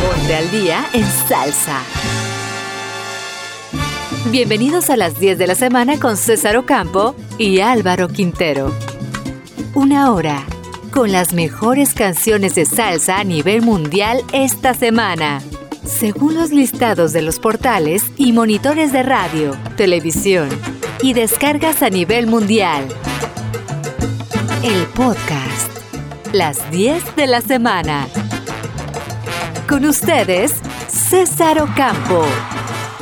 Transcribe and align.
Ponte 0.00 0.34
al 0.34 0.50
día 0.50 0.86
en 0.94 1.04
salsa. 1.28 1.82
Bienvenidos 4.30 4.88
a 4.88 4.96
las 4.96 5.18
10 5.20 5.36
de 5.36 5.46
la 5.46 5.54
semana 5.54 6.00
con 6.00 6.16
César 6.16 6.56
Ocampo 6.56 7.14
y 7.36 7.60
Álvaro 7.60 8.08
Quintero. 8.08 8.74
Una 9.74 10.12
hora 10.12 10.44
con 10.90 11.12
las 11.12 11.34
mejores 11.34 11.92
canciones 11.92 12.54
de 12.54 12.64
salsa 12.64 13.18
a 13.18 13.24
nivel 13.24 13.62
mundial 13.62 14.22
esta 14.32 14.72
semana. 14.72 15.42
Según 15.84 16.34
los 16.34 16.50
listados 16.50 17.12
de 17.12 17.22
los 17.22 17.38
portales 17.38 18.02
y 18.16 18.32
monitores 18.32 18.92
de 18.92 19.02
radio, 19.02 19.56
televisión 19.76 20.48
y 21.02 21.12
descargas 21.12 21.82
a 21.82 21.90
nivel 21.90 22.26
mundial. 22.26 22.86
El 24.62 24.86
podcast. 24.94 25.70
Las 26.32 26.70
10 26.70 27.16
de 27.16 27.26
la 27.26 27.40
semana. 27.40 28.06
Con 29.70 29.84
ustedes, 29.84 30.56
César 30.88 31.62
Ocampo. 31.62 32.26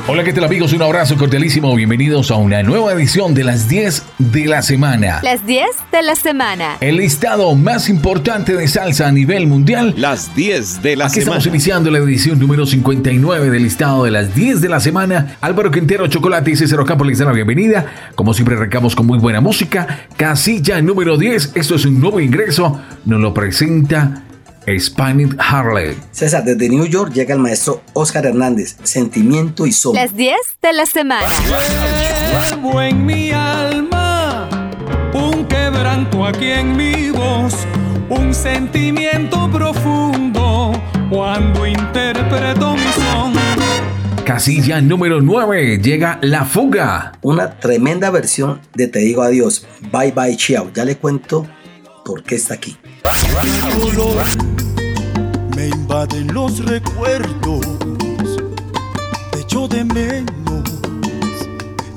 Hola, 0.07 0.23
¿qué 0.23 0.31
tal 0.33 0.43
amigos? 0.43 0.71
Un 0.71 0.83
abrazo 0.83 1.17
cordialísimo. 1.17 1.73
Bienvenidos 1.75 2.29
a 2.29 2.35
una 2.35 2.61
nueva 2.61 2.93
edición 2.93 3.33
de 3.33 3.43
las 3.43 3.67
10 3.67 4.03
de 4.19 4.45
la 4.45 4.61
semana. 4.61 5.19
Las 5.23 5.47
10 5.47 5.65
de 5.91 6.03
la 6.03 6.15
semana. 6.15 6.77
El 6.79 6.97
listado 6.97 7.55
más 7.55 7.89
importante 7.89 8.53
de 8.55 8.67
salsa 8.67 9.07
a 9.07 9.11
nivel 9.11 9.47
mundial. 9.47 9.95
Las 9.97 10.35
10 10.35 10.83
de 10.83 10.95
la 10.95 11.05
Aquí 11.05 11.21
semana. 11.21 11.37
estamos 11.37 11.47
iniciando 11.47 11.89
la 11.89 11.97
edición 11.97 12.37
número 12.37 12.67
59 12.67 13.49
del 13.49 13.63
listado 13.63 14.03
de 14.03 14.11
las 14.11 14.35
10 14.35 14.61
de 14.61 14.69
la 14.69 14.79
semana. 14.79 15.37
Álvaro 15.41 15.71
Quintero, 15.71 16.05
Chocolate 16.05 16.51
y 16.51 16.55
César 16.55 16.79
Ocampo 16.79 17.03
les 17.03 17.17
dan 17.17 17.29
la 17.29 17.33
bienvenida. 17.33 18.11
Como 18.13 18.35
siempre, 18.35 18.55
arrancamos 18.55 18.95
con 18.95 19.07
muy 19.07 19.17
buena 19.17 19.41
música. 19.41 20.05
Casilla 20.15 20.79
número 20.83 21.17
10. 21.17 21.53
Esto 21.55 21.73
es 21.73 21.85
un 21.85 21.99
nuevo 21.99 22.19
ingreso. 22.19 22.79
Nos 23.05 23.19
lo 23.19 23.33
presenta 23.33 24.21
Spanish 24.79 25.35
Harley. 25.39 25.97
César, 26.11 26.43
desde 26.43 26.69
New 26.69 26.85
York 26.85 27.13
llega 27.13 27.33
el 27.33 27.39
maestro 27.39 27.81
Oscar 27.93 28.25
Hernández, 28.25 28.77
Sentimiento 28.83 29.65
y 29.65 29.71
Sol. 29.71 29.95
Las 29.95 30.15
10 30.15 30.35
de 30.61 30.73
la 30.73 30.85
semana. 30.85 31.27
Llevo 32.49 32.81
en 32.81 33.05
mi 33.05 33.31
alma 33.31 34.49
un 35.13 35.45
quebranto 35.45 36.25
aquí 36.25 36.51
en 36.51 36.75
mi 36.75 37.09
voz, 37.09 37.53
un 38.09 38.33
sentimiento 38.33 39.49
profundo 39.51 40.71
cuando 41.09 41.65
interpreto 41.65 42.73
mi 42.73 42.91
son. 42.93 43.39
Casilla 44.29 44.79
número 44.79 45.21
9. 45.21 45.79
Llega 45.79 46.19
La 46.21 46.45
Fuga. 46.45 47.13
Una 47.23 47.57
tremenda 47.57 48.11
versión 48.11 48.61
de 48.75 48.87
Te 48.87 48.99
digo 48.99 49.23
adiós, 49.23 49.65
Bye 49.91 50.11
Bye 50.11 50.37
Chiao. 50.37 50.71
Ya 50.71 50.85
le 50.85 50.97
cuento 50.97 51.47
por 52.09 52.23
qué 52.23 52.35
está 52.35 52.55
aquí. 52.55 52.75
dolor 53.77 54.25
me 55.55 55.67
invaden 55.67 56.33
los 56.33 56.65
recuerdos, 56.65 57.61
te 59.31 59.41
echo 59.41 59.67
de 59.67 59.85
menos 59.85 60.63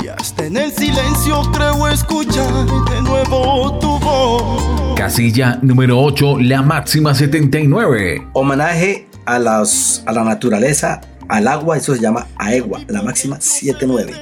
y 0.05 0.09
hasta 0.09 0.45
en 0.45 0.59
el 0.59 0.71
silencio 0.71 1.41
creo 1.53 1.89
escuchar 1.89 2.53
de 2.91 3.01
nuevo 3.01 3.79
tu 3.79 3.99
voz. 4.01 4.99
Casilla 4.99 5.59
número 5.63 5.99
8, 5.99 6.41
la 6.41 6.61
máxima 6.61 7.15
79. 7.15 8.29
Homenaje 8.35 9.09
a, 9.25 9.39
las, 9.39 10.03
a 10.05 10.13
la 10.13 10.25
naturaleza, 10.25 11.01
al 11.29 11.49
agua, 11.49 11.79
eso 11.79 11.95
se 11.95 12.03
llama 12.03 12.27
Aegua, 12.37 12.83
la 12.89 13.01
máxima 13.01 13.41
79. 13.41 14.13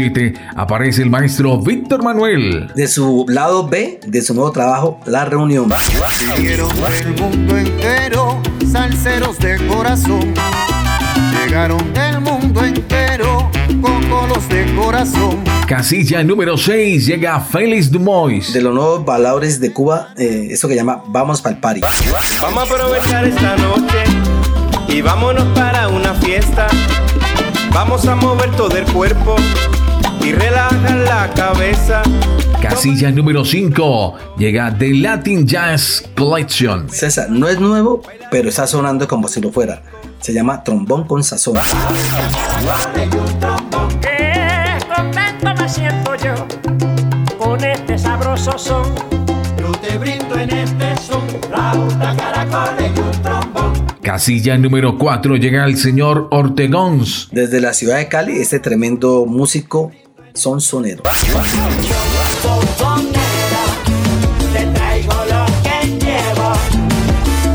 Casilla 0.00 0.12
número 0.12 0.12
7, 0.14 0.34
aparece 0.56 1.02
el 1.02 1.10
maestro 1.10 1.58
Víctor 1.58 2.02
Manuel. 2.02 2.72
De 2.74 2.88
su 2.88 3.26
lado 3.28 3.68
B, 3.68 4.00
de 4.06 4.22
su 4.22 4.34
nuevo 4.34 4.50
trabajo, 4.50 4.98
La 5.04 5.24
Reunión. 5.26 5.70
Vinieron 6.36 6.68
del 6.68 7.20
mundo 7.20 7.58
entero, 7.58 8.40
salseros 8.70 9.38
de 9.38 9.58
corazón. 9.66 10.32
Llegaron 11.32 11.92
del 11.92 12.20
mundo 12.20 12.64
entero, 12.64 13.50
cocolos 13.82 14.48
de 14.48 14.74
corazón. 14.74 15.44
Casilla 15.66 16.24
número 16.24 16.56
6, 16.56 17.06
llega 17.06 17.38
Félix 17.40 17.90
Dumois. 17.90 18.52
De 18.52 18.62
los 18.62 18.74
nuevos 18.74 19.04
bailadores 19.04 19.60
de 19.60 19.72
Cuba, 19.72 20.14
eh, 20.16 20.48
eso 20.50 20.66
que 20.66 20.76
llama 20.76 21.02
Vamos 21.08 21.42
Pa'l 21.42 21.58
Party. 21.58 21.80
Vamos 22.40 22.70
a 22.70 22.74
aprovechar 22.74 23.24
esta 23.26 23.56
noche 23.56 24.04
y 24.88 25.02
vámonos 25.02 25.44
para 25.54 25.88
una 25.88 26.14
fiesta. 26.14 26.68
Vamos 27.72 28.06
a 28.06 28.16
mover 28.16 28.50
todo 28.56 28.76
el 28.76 28.84
cuerpo 28.86 29.36
y 30.24 30.32
relajar 30.32 30.96
la 30.96 31.30
cabeza. 31.34 32.02
Casilla 32.60 33.10
número 33.10 33.44
5, 33.44 34.14
llega 34.36 34.76
The 34.76 34.94
Latin 34.94 35.46
Jazz 35.46 36.04
Collection. 36.16 36.88
César, 36.90 37.30
no 37.30 37.48
es 37.48 37.58
nuevo, 37.58 38.02
pero 38.30 38.48
está 38.48 38.66
sonando 38.66 39.08
como 39.08 39.28
si 39.28 39.40
lo 39.40 39.50
fuera. 39.50 39.82
Se 40.20 40.34
llama 40.34 40.62
Trombón 40.62 41.06
con 41.06 41.24
Sazón. 41.24 41.58
Qué 44.00 44.78
contento 44.94 45.62
me 45.62 45.68
siento 45.68 46.14
yo 46.16 46.34
con 47.38 47.64
este 47.64 47.98
sabroso 47.98 48.58
son. 48.58 48.94
Yo 49.58 49.72
te 49.72 49.96
brindo 49.96 50.38
en 50.38 50.50
este 50.50 50.96
son, 50.96 51.22
flauta, 51.48 52.14
caracoles 52.14 52.92
y 52.94 53.00
un 53.00 53.22
trombón. 53.22 53.86
Casilla 54.02 54.58
número 54.58 54.98
4, 54.98 55.36
llega 55.36 55.64
el 55.64 55.78
señor 55.78 56.28
Ortegons. 56.30 57.28
Desde 57.32 57.60
la 57.60 57.72
ciudad 57.72 57.96
de 57.96 58.08
Cali, 58.08 58.38
este 58.38 58.58
tremendo 58.58 59.24
músico 59.26 59.92
son 60.34 60.60
sonero. 60.60 61.02
Te 64.52 64.66
traigo 64.66 65.12
lo 65.12 65.46
que 65.62 65.86
llevo. 66.04 66.52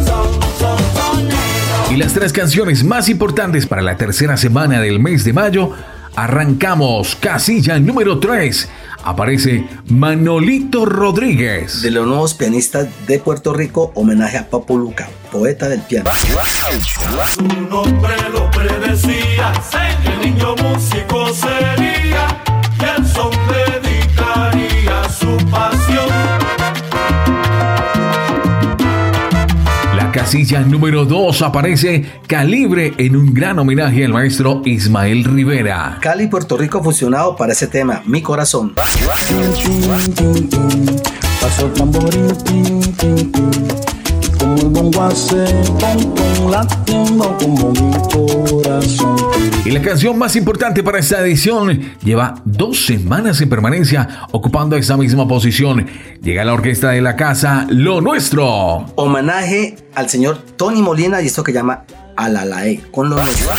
Son, 0.05 0.29
son, 0.59 0.77
sonero. 0.95 1.91
Y 1.91 1.97
las 1.97 2.13
tres 2.13 2.31
canciones 2.33 2.83
más 2.83 3.09
importantes 3.09 3.65
para 3.67 3.81
la 3.81 3.97
tercera 3.97 4.37
semana 4.37 4.79
del 4.81 4.99
mes 4.99 5.23
de 5.23 5.33
mayo. 5.33 5.71
Arrancamos. 6.15 7.15
Casilla 7.15 7.77
número 7.79 8.19
3. 8.19 8.69
Aparece 9.03 9.67
Manolito 9.87 10.85
Rodríguez. 10.85 11.83
De 11.83 11.91
los 11.91 12.07
nuevos 12.07 12.33
pianistas 12.33 12.87
de 13.05 13.19
Puerto 13.19 13.53
Rico, 13.53 13.91
homenaje 13.93 14.37
a 14.37 14.49
Papo 14.49 14.77
Luca, 14.77 15.07
poeta 15.31 15.69
del 15.69 15.81
piano. 15.81 16.09
Su 16.11 17.43
nombre 17.43 18.15
lo 18.31 18.49
predecía, 18.49 19.53
que 20.01 20.09
el 20.09 20.33
niño 20.33 20.55
músico 20.55 21.31
sería, 21.33 22.27
La 30.25 30.31
casilla 30.31 30.61
número 30.61 31.05
2 31.05 31.43
aparece 31.43 32.03
Calibre 32.25 32.95
en 32.97 33.15
un 33.15 33.31
gran 33.31 33.59
homenaje 33.59 34.03
al 34.05 34.11
maestro 34.11 34.63
Ismael 34.65 35.23
Rivera. 35.23 35.99
Cali 36.01 36.25
Puerto 36.25 36.57
Rico 36.57 36.83
fusionado 36.83 37.35
para 37.35 37.53
ese 37.53 37.67
tema, 37.67 38.01
Mi 38.07 38.23
Corazón. 38.23 38.73
Paso 41.39 41.67
el 41.67 41.73
tamborín, 41.73 42.35
tin, 42.43 42.81
tin, 42.95 43.31
tin, 43.31 43.71
y 49.65 49.71
la 49.71 49.81
canción 49.81 50.17
más 50.17 50.35
importante 50.35 50.83
para 50.83 50.99
esta 50.99 51.21
edición 51.21 51.93
lleva 52.03 52.35
dos 52.45 52.85
semanas 52.85 53.41
en 53.41 53.49
permanencia 53.49 54.27
ocupando 54.31 54.75
esa 54.75 54.95
misma 54.97 55.27
posición. 55.27 55.87
Llega 56.21 56.45
la 56.45 56.53
orquesta 56.53 56.91
de 56.91 57.01
la 57.01 57.15
casa 57.15 57.65
Lo 57.69 58.01
Nuestro. 58.01 58.85
Homenaje 58.95 59.75
al 59.95 60.09
señor 60.09 60.37
Tony 60.55 60.81
Molina 60.81 61.21
y 61.21 61.27
esto 61.27 61.43
que 61.43 61.51
llama 61.51 61.83
Alalae 62.15 62.81
con 62.91 63.09
lo 63.09 63.17
nuestro. 63.17 63.55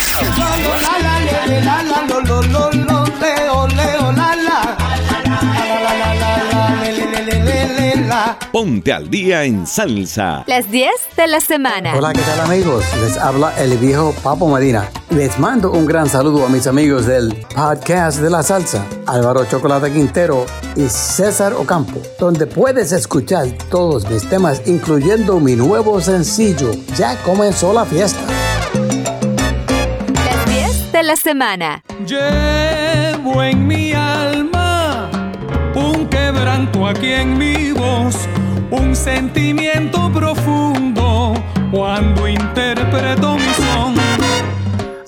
Ponte 8.52 8.92
al 8.92 9.10
día 9.10 9.44
en 9.44 9.66
salsa. 9.66 10.44
Las 10.46 10.70
10 10.70 10.90
de 11.16 11.26
la 11.26 11.40
semana. 11.40 11.94
Hola, 11.96 12.12
¿qué 12.12 12.20
tal 12.22 12.40
amigos? 12.40 12.84
Les 13.02 13.16
habla 13.18 13.52
el 13.58 13.76
viejo 13.78 14.14
Papo 14.22 14.48
Medina. 14.48 14.88
Les 15.10 15.38
mando 15.38 15.72
un 15.72 15.86
gran 15.86 16.08
saludo 16.08 16.46
a 16.46 16.48
mis 16.48 16.66
amigos 16.66 17.06
del 17.06 17.34
podcast 17.54 18.18
de 18.20 18.30
la 18.30 18.42
salsa, 18.42 18.86
Álvaro 19.06 19.44
Chocolate 19.44 19.92
Quintero 19.92 20.46
y 20.74 20.88
César 20.88 21.52
Ocampo, 21.54 22.00
donde 22.18 22.46
puedes 22.46 22.92
escuchar 22.92 23.46
todos 23.70 24.08
mis 24.10 24.28
temas, 24.28 24.62
incluyendo 24.66 25.38
mi 25.38 25.54
nuevo 25.54 26.00
sencillo, 26.00 26.70
Ya 26.96 27.16
comenzó 27.22 27.72
la 27.72 27.84
fiesta. 27.84 28.20
Las 30.14 30.46
10 30.46 30.92
de 30.92 31.02
la 31.02 31.16
semana. 31.16 31.82
Llevo 32.06 33.42
en 33.42 33.58
un 33.58 33.85
aquí 36.84 37.12
en 37.12 37.38
mi 37.38 37.72
voz, 37.72 38.28
un 38.70 38.94
sentimiento 38.94 40.12
profundo 40.12 41.32
cuando 41.70 42.28
interpreto 42.28 43.36
mi 43.36 43.52
son. 43.54 43.94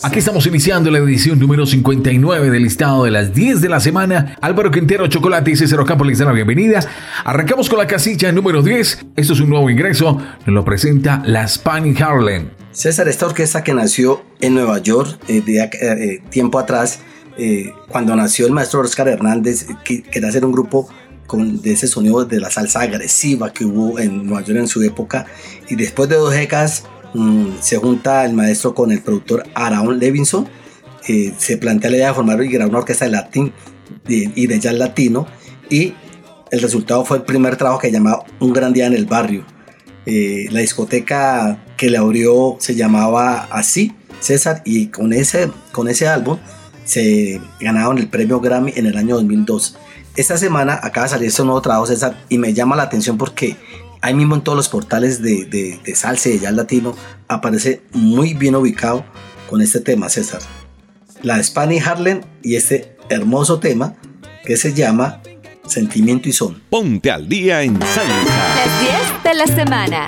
Aquí 0.01 0.21
estamos 0.21 0.47
iniciando 0.47 0.91
la 0.91 0.99
edición 0.99 1.41
número 1.41 1.67
59 1.67 2.51
del 2.51 2.63
listado 2.63 3.05
de 3.05 3.11
las 3.11 3.35
10 3.35 3.61
de 3.61 3.69
la 3.69 3.81
semana. 3.81 4.37
Álvaro 4.41 4.71
Quintero, 4.71 5.09
Chocolate 5.09 5.51
y 5.51 5.57
César 5.57 5.81
Ocampo 5.81 6.05
les 6.05 6.19
dan 6.19 6.29
la 6.29 6.35
bienvenida. 6.35 6.81
Arrancamos 7.25 7.69
con 7.69 7.79
la 7.79 7.87
casilla 7.89 8.31
número 8.31 8.63
10. 8.63 9.07
Esto 9.17 9.33
es 9.33 9.41
un 9.41 9.51
nuevo 9.51 9.69
ingreso. 9.69 10.17
Nos 10.47 10.55
lo 10.55 10.65
presenta 10.65 11.21
la 11.27 11.47
Spanish 11.49 12.01
Harlem. 12.01 12.51
César, 12.71 13.09
esta 13.09 13.27
orquesta 13.27 13.65
que 13.65 13.75
nació 13.75 14.23
en 14.41 14.55
Nueva 14.55 14.79
York 14.79 15.19
eh, 15.27 15.43
de, 15.45 15.59
eh, 15.59 16.23
tiempo 16.31 16.61
atrás, 16.61 17.01
eh, 17.37 17.73
cuando 17.89 18.15
nació 18.15 18.47
el 18.47 18.53
maestro 18.53 18.81
Oscar 18.81 19.09
Hernández, 19.09 19.67
que 19.85 20.03
quería 20.03 20.29
hacer 20.29 20.45
un 20.45 20.53
grupo 20.53 20.89
con, 21.29 21.63
de 21.63 21.75
ese 21.75 21.87
sonido 21.87 22.25
de 22.25 22.41
la 22.41 22.51
salsa 22.51 22.81
agresiva 22.81 23.53
que 23.53 23.65
hubo 23.65 24.01
en 24.01 24.27
Nueva 24.27 24.45
York 24.45 24.59
en 24.59 24.67
su 24.67 24.83
época. 24.83 25.27
Y 25.69 25.77
después 25.77 26.09
de 26.09 26.17
dos 26.17 26.35
décadas 26.35 26.83
Mm, 27.15 27.53
se 27.61 27.79
junta 27.79 28.25
el 28.25 28.35
maestro 28.35 28.75
con 28.75 28.93
el 28.93 29.01
productor 29.01 29.45
Aaron 29.55 29.99
Levinson. 29.99 30.49
se 31.39 31.57
plantea 31.57 31.91
la 31.91 31.97
idea 31.97 32.09
de 32.09 32.15
formar 32.15 32.43
y 32.43 32.49
grabar 32.49 32.69
una 32.69 32.79
orquesta 32.81 33.07
de 33.07 33.13
latín 33.13 33.53
y 34.07 34.47
de 34.47 34.61
jazz 34.61 34.75
latino. 34.75 35.27
Y 35.71 35.95
el 36.51 36.61
resultado 36.61 37.05
fue 37.05 37.19
el 37.19 37.23
primer 37.25 37.57
trabajo 37.57 37.81
que 37.81 37.91
llamaba 37.91 38.25
Un 38.41 38.53
gran 38.53 38.73
día 38.73 38.87
en 38.87 38.95
el 38.95 39.07
barrio. 39.07 39.45
Eh, 40.05 40.49
la 40.51 40.61
discoteca 40.61 41.65
que 41.77 41.91
le 41.91 41.99
abrió 41.99 42.57
se 42.61 42.75
llamaba 42.75 43.49
así, 43.51 43.95
César, 44.21 44.63
y 44.65 44.89
con 44.89 45.13
ese, 45.13 45.51
con 45.73 45.89
ese 45.89 46.09
álbum 46.09 46.39
se 46.85 47.41
ganaron 47.61 47.99
el 47.99 48.09
premio 48.09 48.41
Grammy 48.41 48.73
en 48.77 48.87
el 48.87 48.97
año 48.97 49.17
2002. 49.17 49.77
Esta 50.19 50.37
semana 50.37 50.81
acaba 50.83 51.05
de 51.07 51.11
salir 51.11 51.29
este 51.29 51.45
nuevo 51.45 51.63
trabajo, 51.63 51.87
César, 51.87 52.17
y 52.29 52.39
me 52.39 52.53
llama 52.53 52.75
la 52.75 52.83
atención 52.83 53.17
porque 53.17 53.57
ahí 54.01 54.15
mismo 54.15 54.35
en 54.35 54.41
todos 54.41 54.57
los 54.57 54.69
portales 54.69 55.23
de, 55.23 55.45
de, 55.45 55.95
salsa 55.95 56.29
y 56.29 56.33
de 56.33 56.39
jazz 56.41 56.55
latino, 56.55 56.97
aparece 57.29 57.83
muy 57.93 58.35
bien 58.35 58.57
ubicado 58.57 59.05
con 59.49 59.63
este 59.63 59.79
tema, 59.79 60.09
César. 60.09 60.41
La 61.23 61.41
Spanish 61.41 61.87
Harlem 61.87 62.23
y 62.43 62.57
este 62.57 62.97
hermoso 63.09 63.61
tema 63.61 63.95
que 64.45 64.57
se 64.57 64.75
llama 64.75 65.23
Sentimiento 65.69 66.29
y 66.29 66.33
Son. 66.33 66.61
Ponte 66.69 67.13
al 67.13 67.29
día 67.29 67.63
en 67.63 67.81
salsa. 67.81 68.57
Las 68.57 68.81
10 68.81 69.23
de 69.23 69.35
la 69.35 69.47
semana. 69.47 70.05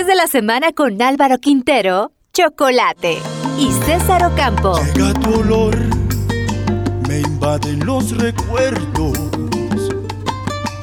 10 0.00 0.06
de 0.06 0.14
la 0.14 0.28
semana 0.28 0.72
con 0.72 1.02
Álvaro 1.02 1.36
Quintero, 1.36 2.12
Chocolate 2.32 3.18
y 3.58 3.70
César 3.84 4.24
Ocampo. 4.24 4.80
Llega 4.94 5.12
tu 5.20 5.40
olor, 5.40 5.76
me 7.06 7.18
invaden 7.18 7.84
los 7.84 8.16
recuerdos, 8.16 9.12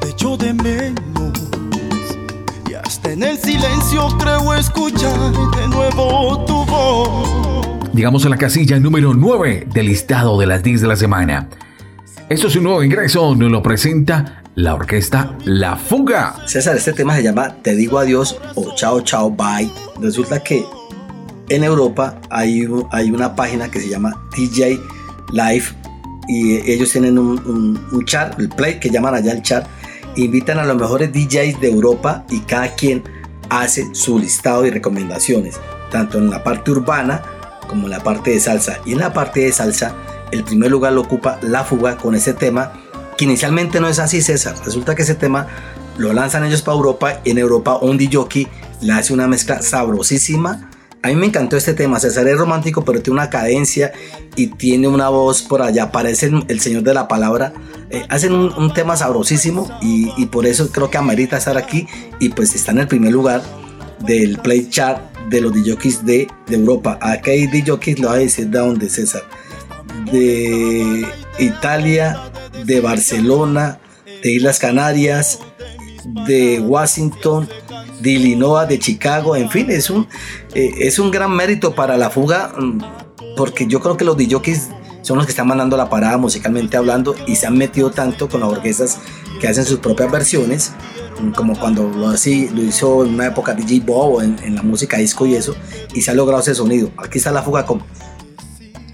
te 0.01 0.09
echo 0.09 0.37
de 0.37 0.53
menos. 0.53 1.49
Y 2.69 2.75
hasta 2.75 3.11
en 3.11 3.23
el 3.23 3.39
silencio 3.39 4.07
creo 4.19 4.53
escuchar 4.53 5.17
de 5.55 5.67
nuevo 5.67 6.45
tu 6.45 6.63
voz. 6.65 7.89
Llegamos 7.95 8.23
a 8.27 8.29
la 8.29 8.37
casilla 8.37 8.79
número 8.79 9.15
9 9.15 9.69
del 9.73 9.87
listado 9.87 10.39
de 10.39 10.45
las 10.45 10.61
10 10.61 10.81
de 10.81 10.87
la 10.87 10.95
semana. 10.95 11.49
Esto 12.29 12.49
es 12.49 12.55
un 12.55 12.65
nuevo 12.65 12.83
ingreso, 12.83 13.33
nos 13.35 13.49
lo 13.49 13.63
presenta 13.63 14.43
la 14.57 14.73
orquesta 14.73 15.37
La 15.45 15.75
Fuga. 15.75 16.35
César, 16.47 16.75
este 16.75 16.91
tema 16.91 17.15
se 17.15 17.21
llama 17.21 17.55
Te 17.61 17.75
digo 17.75 17.99
adiós 17.99 18.39
o 18.55 18.73
Chao 18.73 19.01
Chao 19.01 19.29
Bye. 19.29 19.71
Resulta 20.01 20.41
que 20.41 20.65
en 21.49 21.63
Europa 21.63 22.19
hay, 22.31 22.67
hay 22.91 23.11
una 23.11 23.35
página 23.35 23.69
que 23.69 23.79
se 23.79 23.87
llama 23.87 24.19
DJ 24.35 24.81
Live 25.31 25.65
y 26.27 26.55
ellos 26.71 26.91
tienen 26.91 27.19
un, 27.19 27.37
un, 27.45 27.87
un 27.91 28.05
chat, 28.05 28.37
el 28.39 28.49
play 28.49 28.79
que 28.79 28.89
llaman 28.89 29.13
allá 29.13 29.31
el 29.31 29.43
chat, 29.43 29.67
invitan 30.15 30.57
a 30.57 30.65
los 30.65 30.75
mejores 30.75 31.13
DJs 31.13 31.61
de 31.61 31.69
Europa 31.69 32.25
y 32.31 32.39
cada 32.39 32.73
quien 32.73 33.03
hace 33.49 33.93
su 33.93 34.17
listado 34.17 34.65
y 34.65 34.71
recomendaciones, 34.71 35.59
tanto 35.91 36.17
en 36.17 36.31
la 36.31 36.43
parte 36.43 36.71
urbana 36.71 37.21
como 37.67 37.83
en 37.83 37.91
la 37.91 37.99
parte 37.99 38.31
de 38.31 38.39
salsa. 38.39 38.79
Y 38.87 38.93
en 38.93 38.99
la 38.99 39.13
parte 39.13 39.41
de 39.41 39.51
salsa, 39.51 39.93
el 40.31 40.43
primer 40.43 40.71
lugar 40.71 40.93
lo 40.93 41.01
ocupa 41.01 41.37
La 41.43 41.63
Fuga 41.63 41.95
con 41.97 42.15
ese 42.15 42.33
tema, 42.33 42.73
que 43.17 43.25
inicialmente 43.25 43.79
no 43.79 43.87
es 43.87 43.99
así, 43.99 44.21
César. 44.21 44.55
Resulta 44.63 44.95
que 44.95 45.01
ese 45.01 45.15
tema 45.15 45.47
lo 45.97 46.13
lanzan 46.13 46.45
ellos 46.45 46.61
para 46.61 46.77
Europa 46.77 47.21
y 47.23 47.31
en 47.31 47.39
Europa 47.39 47.77
un 47.81 47.97
DJ 47.97 48.47
le 48.81 48.93
hace 48.93 49.13
una 49.13 49.27
mezcla 49.27 49.61
sabrosísima. 49.61 50.69
A 51.03 51.09
mí 51.09 51.15
me 51.15 51.27
encantó 51.27 51.57
este 51.57 51.73
tema, 51.73 51.99
César 51.99 52.27
es 52.27 52.37
romántico, 52.37 52.83
pero 52.83 53.01
tiene 53.01 53.19
una 53.19 53.29
cadencia 53.29 53.93
y 54.35 54.47
tiene 54.47 54.87
una 54.87 55.09
voz 55.09 55.41
por 55.41 55.61
allá, 55.61 55.91
parece 55.91 56.31
el, 56.47 56.59
señor 56.59 56.83
de 56.83 56.93
la 56.93 57.07
palabra. 57.07 57.53
Eh, 57.89 58.05
hacen 58.09 58.33
un, 58.33 58.51
un 58.53 58.73
tema 58.73 58.97
sabrosísimo 58.97 59.69
y, 59.81 60.11
y 60.17 60.25
por 60.25 60.45
eso 60.45 60.69
creo 60.71 60.89
que 60.89 60.97
amerita 60.97 61.37
estar 61.37 61.57
aquí 61.57 61.87
y 62.19 62.29
pues 62.29 62.53
está 62.55 62.71
en 62.71 62.79
el 62.79 62.87
primer 62.87 63.13
lugar 63.13 63.41
del 64.05 64.37
play 64.39 64.69
chart 64.69 65.01
de 65.29 65.41
los 65.41 65.53
DJs 65.53 66.05
de, 66.05 66.27
de 66.47 66.55
Europa. 66.55 66.97
Aquí 67.01 67.29
hay 67.31 67.47
DJs, 67.47 67.99
lo 67.99 68.09
voy 68.09 68.17
a 68.17 68.19
decir 68.21 68.47
de 68.47 68.59
dónde, 68.59 68.89
César. 68.89 69.23
De 70.11 71.05
Italia, 71.39 72.31
de 72.65 72.81
Barcelona, 72.81 73.79
de 74.23 74.31
Islas 74.31 74.59
Canarias, 74.59 75.39
de 76.25 76.59
Washington, 76.59 77.47
de 77.99 78.11
Illinois, 78.11 78.67
de 78.67 78.79
Chicago, 78.79 79.35
en 79.35 79.49
fin, 79.49 79.69
es 79.69 79.89
un, 79.89 80.07
eh, 80.53 80.71
es 80.79 80.99
un 80.99 81.11
gran 81.11 81.35
mérito 81.35 81.75
para 81.75 81.97
la 81.97 82.09
fuga, 82.09 82.53
mm, 82.57 82.79
porque 83.35 83.67
yo 83.67 83.79
creo 83.79 83.97
que 83.97 84.05
los 84.05 84.17
DJs 84.17 84.69
son 85.01 85.17
los 85.17 85.25
que 85.25 85.31
están 85.31 85.47
mandando 85.47 85.77
la 85.77 85.89
parada 85.89 86.17
musicalmente 86.17 86.77
hablando 86.77 87.15
y 87.27 87.35
se 87.35 87.47
han 87.47 87.57
metido 87.57 87.91
tanto 87.91 88.27
con 88.27 88.41
las 88.41 88.49
orquestas 88.49 88.99
que 89.39 89.47
hacen 89.47 89.65
sus 89.65 89.79
propias 89.79 90.11
versiones, 90.11 90.73
mm, 91.19 91.31
como 91.31 91.57
cuando 91.59 91.83
lo, 91.83 92.09
así, 92.09 92.49
lo 92.49 92.61
hizo 92.61 93.05
en 93.05 93.15
una 93.15 93.27
época 93.27 93.53
DJ 93.53 93.81
Bob 93.85 94.21
en, 94.21 94.37
en 94.43 94.55
la 94.55 94.63
música 94.63 94.97
disco 94.97 95.25
y 95.25 95.35
eso, 95.35 95.55
y 95.93 96.01
se 96.01 96.11
ha 96.11 96.13
logrado 96.13 96.41
ese 96.41 96.55
sonido. 96.55 96.91
Aquí 96.97 97.17
está 97.17 97.31
la 97.31 97.41
fuga 97.41 97.65
con 97.65 97.83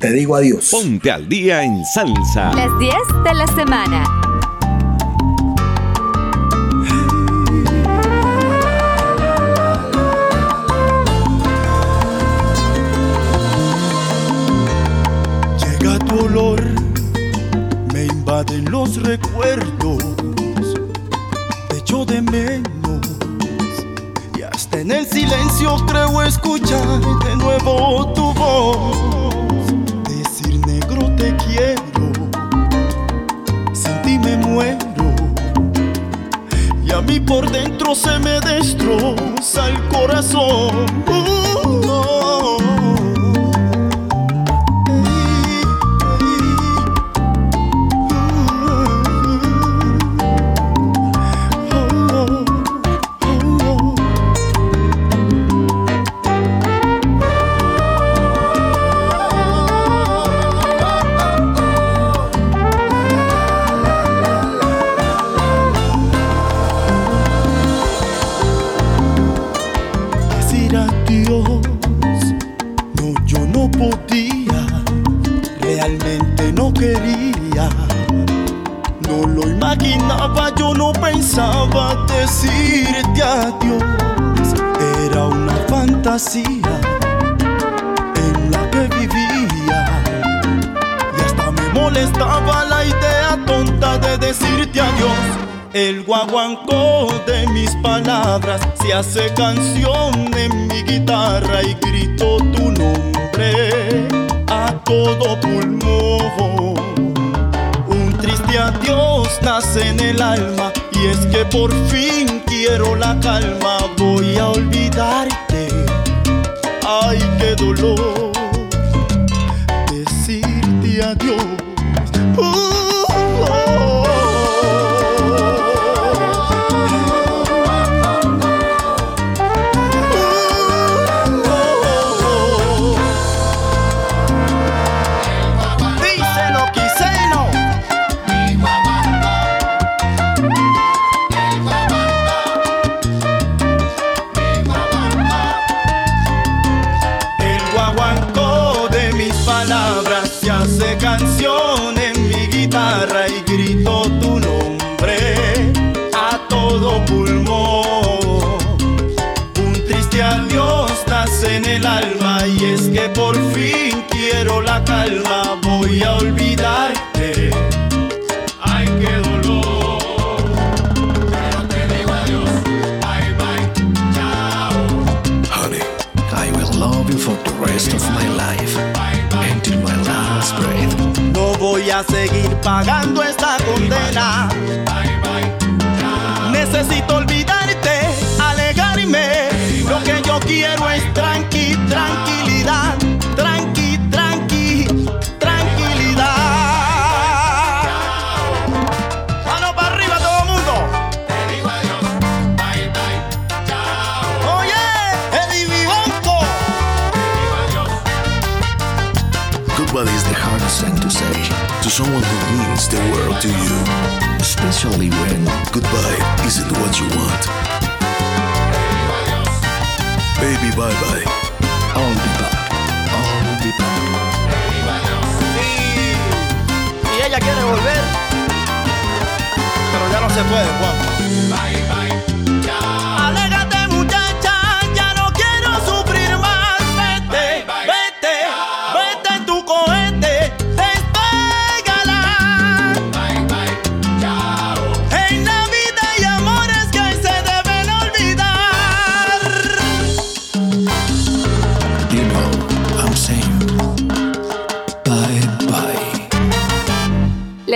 Te 0.03 0.12
digo 0.12 0.36
adiós. 0.36 0.67
Ponte 0.69 1.10
al 1.10 1.29
día 1.29 1.63
en 1.63 1.86
salsa. 1.86 2.51
Las 2.53 2.77
10 2.77 2.93
de 3.24 3.33
la 3.33 3.48
semana. 3.48 4.23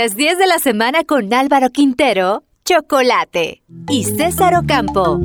Las 0.07 0.15
10 0.15 0.37
de 0.37 0.47
la 0.47 0.57
semana 0.59 1.03
con 1.03 1.33
Álvaro 1.33 1.69
Quintero, 1.69 2.45
Chocolate 2.63 3.61
y 3.89 4.05
César 4.05 4.55
Ocampo. 4.55 5.19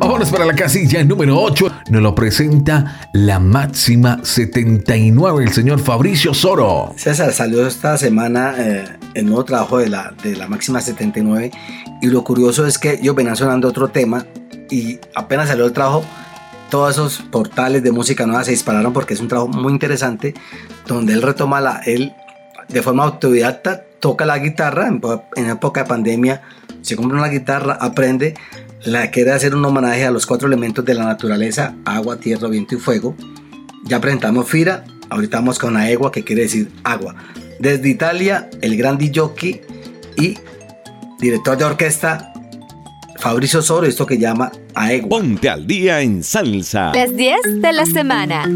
Vámonos 0.00 0.30
para 0.32 0.44
la 0.44 0.56
casilla 0.56 1.04
número 1.04 1.40
8. 1.40 1.72
Nos 1.90 2.02
lo 2.02 2.16
presenta 2.16 3.08
la 3.12 3.38
máxima 3.38 4.18
79, 4.24 5.44
el 5.44 5.52
señor 5.52 5.78
Fabricio 5.78 6.34
Soro. 6.34 6.92
César 6.96 7.32
salió 7.32 7.64
esta 7.68 7.96
semana 7.96 8.56
eh, 8.58 8.84
el 9.14 9.26
nuevo 9.26 9.44
trabajo 9.44 9.78
de 9.78 9.88
la, 9.88 10.14
de 10.22 10.36
la 10.36 10.48
máxima 10.48 10.80
79 10.80 11.50
y 12.00 12.06
lo 12.06 12.24
curioso 12.24 12.66
es 12.66 12.78
que 12.78 12.94
ellos 12.94 13.14
venían 13.14 13.36
sonando 13.36 13.68
otro 13.68 13.88
tema 13.88 14.26
y 14.70 14.98
apenas 15.14 15.48
salió 15.48 15.66
el 15.66 15.72
trabajo 15.72 16.04
todos 16.70 16.92
esos 16.92 17.18
portales 17.30 17.82
de 17.82 17.92
música 17.92 18.26
nueva 18.26 18.44
se 18.44 18.52
dispararon 18.52 18.92
porque 18.92 19.14
es 19.14 19.20
un 19.20 19.28
trabajo 19.28 19.48
muy 19.48 19.72
interesante 19.72 20.34
donde 20.86 21.12
él 21.12 21.22
retoma 21.22 21.60
la 21.60 21.80
él 21.84 22.12
de 22.68 22.82
forma 22.82 23.04
autodidacta 23.04 23.82
toca 24.00 24.24
la 24.24 24.38
guitarra 24.38 24.88
en, 24.88 25.00
en 25.36 25.50
época 25.50 25.82
de 25.82 25.88
pandemia 25.88 26.42
se 26.80 26.96
compra 26.96 27.18
una 27.18 27.28
guitarra 27.28 27.74
aprende 27.74 28.34
la 28.84 29.10
quiere 29.10 29.32
hacer 29.32 29.54
un 29.54 29.64
homenaje 29.64 30.04
a 30.04 30.10
los 30.10 30.26
cuatro 30.26 30.48
elementos 30.48 30.84
de 30.84 30.94
la 30.94 31.04
naturaleza 31.04 31.74
agua 31.84 32.16
tierra 32.16 32.48
viento 32.48 32.74
y 32.74 32.78
fuego 32.78 33.14
ya 33.84 34.00
presentamos 34.00 34.48
Fira, 34.48 34.84
ahorita 35.10 35.38
vamos 35.38 35.58
con 35.58 35.76
Aegua, 35.76 36.12
que 36.12 36.22
quiere 36.22 36.42
decir 36.42 36.70
agua. 36.84 37.16
Desde 37.62 37.90
Italia, 37.90 38.50
el 38.60 38.76
gran 38.76 38.98
Jockey 39.14 39.60
y 40.16 40.36
director 41.20 41.56
de 41.56 41.64
orquesta 41.64 42.32
Fabricio 43.20 43.62
Soro, 43.62 43.86
esto 43.86 44.04
que 44.04 44.18
llama 44.18 44.50
Aegua. 44.74 45.20
Ponte 45.20 45.48
al 45.48 45.64
día 45.64 46.00
en 46.00 46.24
salsa. 46.24 46.90
Las 46.92 47.14
10 47.14 47.62
de 47.62 47.72
la 47.72 47.86
semana. 47.86 48.50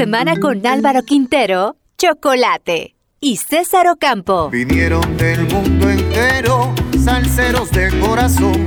Semana 0.00 0.40
con 0.40 0.66
Álvaro 0.66 1.02
Quintero, 1.02 1.76
Chocolate 1.98 2.94
y 3.20 3.36
César 3.36 3.86
Ocampo. 3.86 4.48
Vinieron 4.48 5.14
del 5.18 5.46
mundo 5.52 5.90
entero, 5.90 6.72
salseros 7.04 7.70
de 7.70 7.90
corazón. 8.00 8.66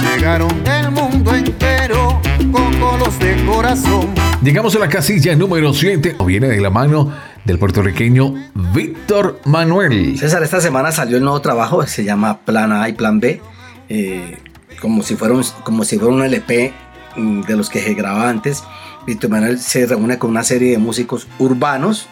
Llegaron 0.00 0.62
del 0.62 0.92
mundo 0.92 1.34
entero, 1.34 2.22
cocolos 2.52 3.18
de 3.18 3.44
corazón. 3.46 4.14
Llegamos 4.40 4.76
a 4.76 4.78
la 4.78 4.88
casilla 4.88 5.34
número 5.34 5.74
7, 5.74 6.14
o 6.18 6.26
viene 6.26 6.46
de 6.46 6.60
la 6.60 6.70
mano 6.70 7.12
del 7.44 7.58
puertorriqueño 7.58 8.32
Víctor 8.72 9.40
Manuel. 9.44 10.16
César, 10.20 10.44
esta 10.44 10.60
semana 10.60 10.92
salió 10.92 11.16
el 11.16 11.24
nuevo 11.24 11.40
trabajo, 11.40 11.84
se 11.84 12.04
llama 12.04 12.38
Plan 12.44 12.70
A 12.70 12.88
y 12.88 12.92
Plan 12.92 13.18
B, 13.18 13.42
eh, 13.88 14.38
como, 14.80 15.02
si 15.02 15.16
fuera 15.16 15.34
un, 15.34 15.42
como 15.64 15.82
si 15.82 15.98
fuera 15.98 16.14
un 16.14 16.22
LP 16.22 16.72
mm, 17.16 17.40
de 17.40 17.56
los 17.56 17.68
que 17.68 17.80
se 17.80 17.94
grababa 17.94 18.30
antes. 18.30 18.62
Víctor 19.08 19.30
Manuel 19.30 19.58
se 19.58 19.86
reúne 19.86 20.18
con 20.18 20.28
una 20.28 20.44
serie 20.44 20.72
de 20.72 20.76
músicos 20.76 21.26
urbanos 21.38 22.08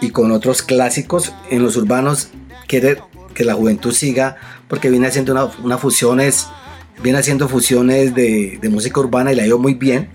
y 0.00 0.10
con 0.10 0.32
otros 0.32 0.60
clásicos. 0.60 1.32
En 1.48 1.62
los 1.62 1.76
urbanos 1.76 2.30
quiere 2.66 2.98
que 3.34 3.44
la 3.44 3.54
juventud 3.54 3.92
siga 3.92 4.36
porque 4.66 4.90
viene 4.90 5.06
haciendo 5.06 5.52
una, 5.62 5.78
fusiones, 5.78 6.48
viene 7.04 7.20
haciendo 7.20 7.48
fusiones 7.48 8.16
de, 8.16 8.58
de 8.60 8.68
música 8.68 8.98
urbana 8.98 9.32
y 9.32 9.36
la 9.36 9.44
ha 9.44 9.46
ido 9.46 9.60
muy 9.60 9.74
bien. 9.74 10.10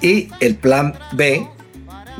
Y 0.00 0.28
el 0.40 0.56
plan 0.56 0.94
B 1.12 1.46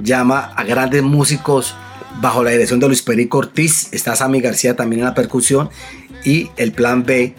llama 0.01 0.53
a 0.55 0.63
grandes 0.63 1.03
músicos 1.03 1.75
bajo 2.21 2.45
la 2.45 2.51
dirección 2.51 2.79
de 2.79 2.87
Luis 2.87 3.03
Perico 3.03 3.39
Ortiz, 3.39 3.93
está 3.93 4.15
Sammy 4.15 4.41
García 4.41 4.77
también 4.77 5.01
en 5.01 5.07
la 5.07 5.15
percusión 5.15 5.71
y 6.25 6.51
el 6.57 6.71
plan 6.71 7.03
B 7.03 7.35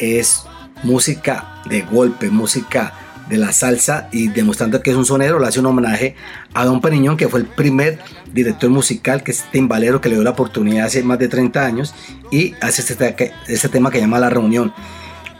es 0.00 0.42
música 0.82 1.62
de 1.70 1.82
golpe, 1.82 2.30
música 2.30 3.03
de 3.34 3.40
la 3.40 3.52
salsa 3.52 4.08
y 4.12 4.28
demostrando 4.28 4.80
que 4.80 4.92
es 4.92 4.96
un 4.96 5.04
sonero, 5.04 5.40
le 5.40 5.46
hace 5.48 5.58
un 5.58 5.66
homenaje 5.66 6.14
a 6.54 6.64
Don 6.64 6.80
Periñón, 6.80 7.16
que 7.16 7.28
fue 7.28 7.40
el 7.40 7.46
primer 7.46 7.98
director 8.32 8.70
musical, 8.70 9.22
que 9.24 9.32
es 9.32 9.44
timbalero, 9.50 10.00
que 10.00 10.08
le 10.08 10.14
dio 10.14 10.24
la 10.24 10.30
oportunidad 10.30 10.86
hace 10.86 11.02
más 11.02 11.18
de 11.18 11.28
30 11.28 11.64
años 11.64 11.94
y 12.30 12.54
hace 12.60 12.82
este, 12.82 13.32
este 13.48 13.68
tema 13.68 13.90
que 13.90 14.00
llama 14.00 14.20
La 14.20 14.30
Reunión. 14.30 14.72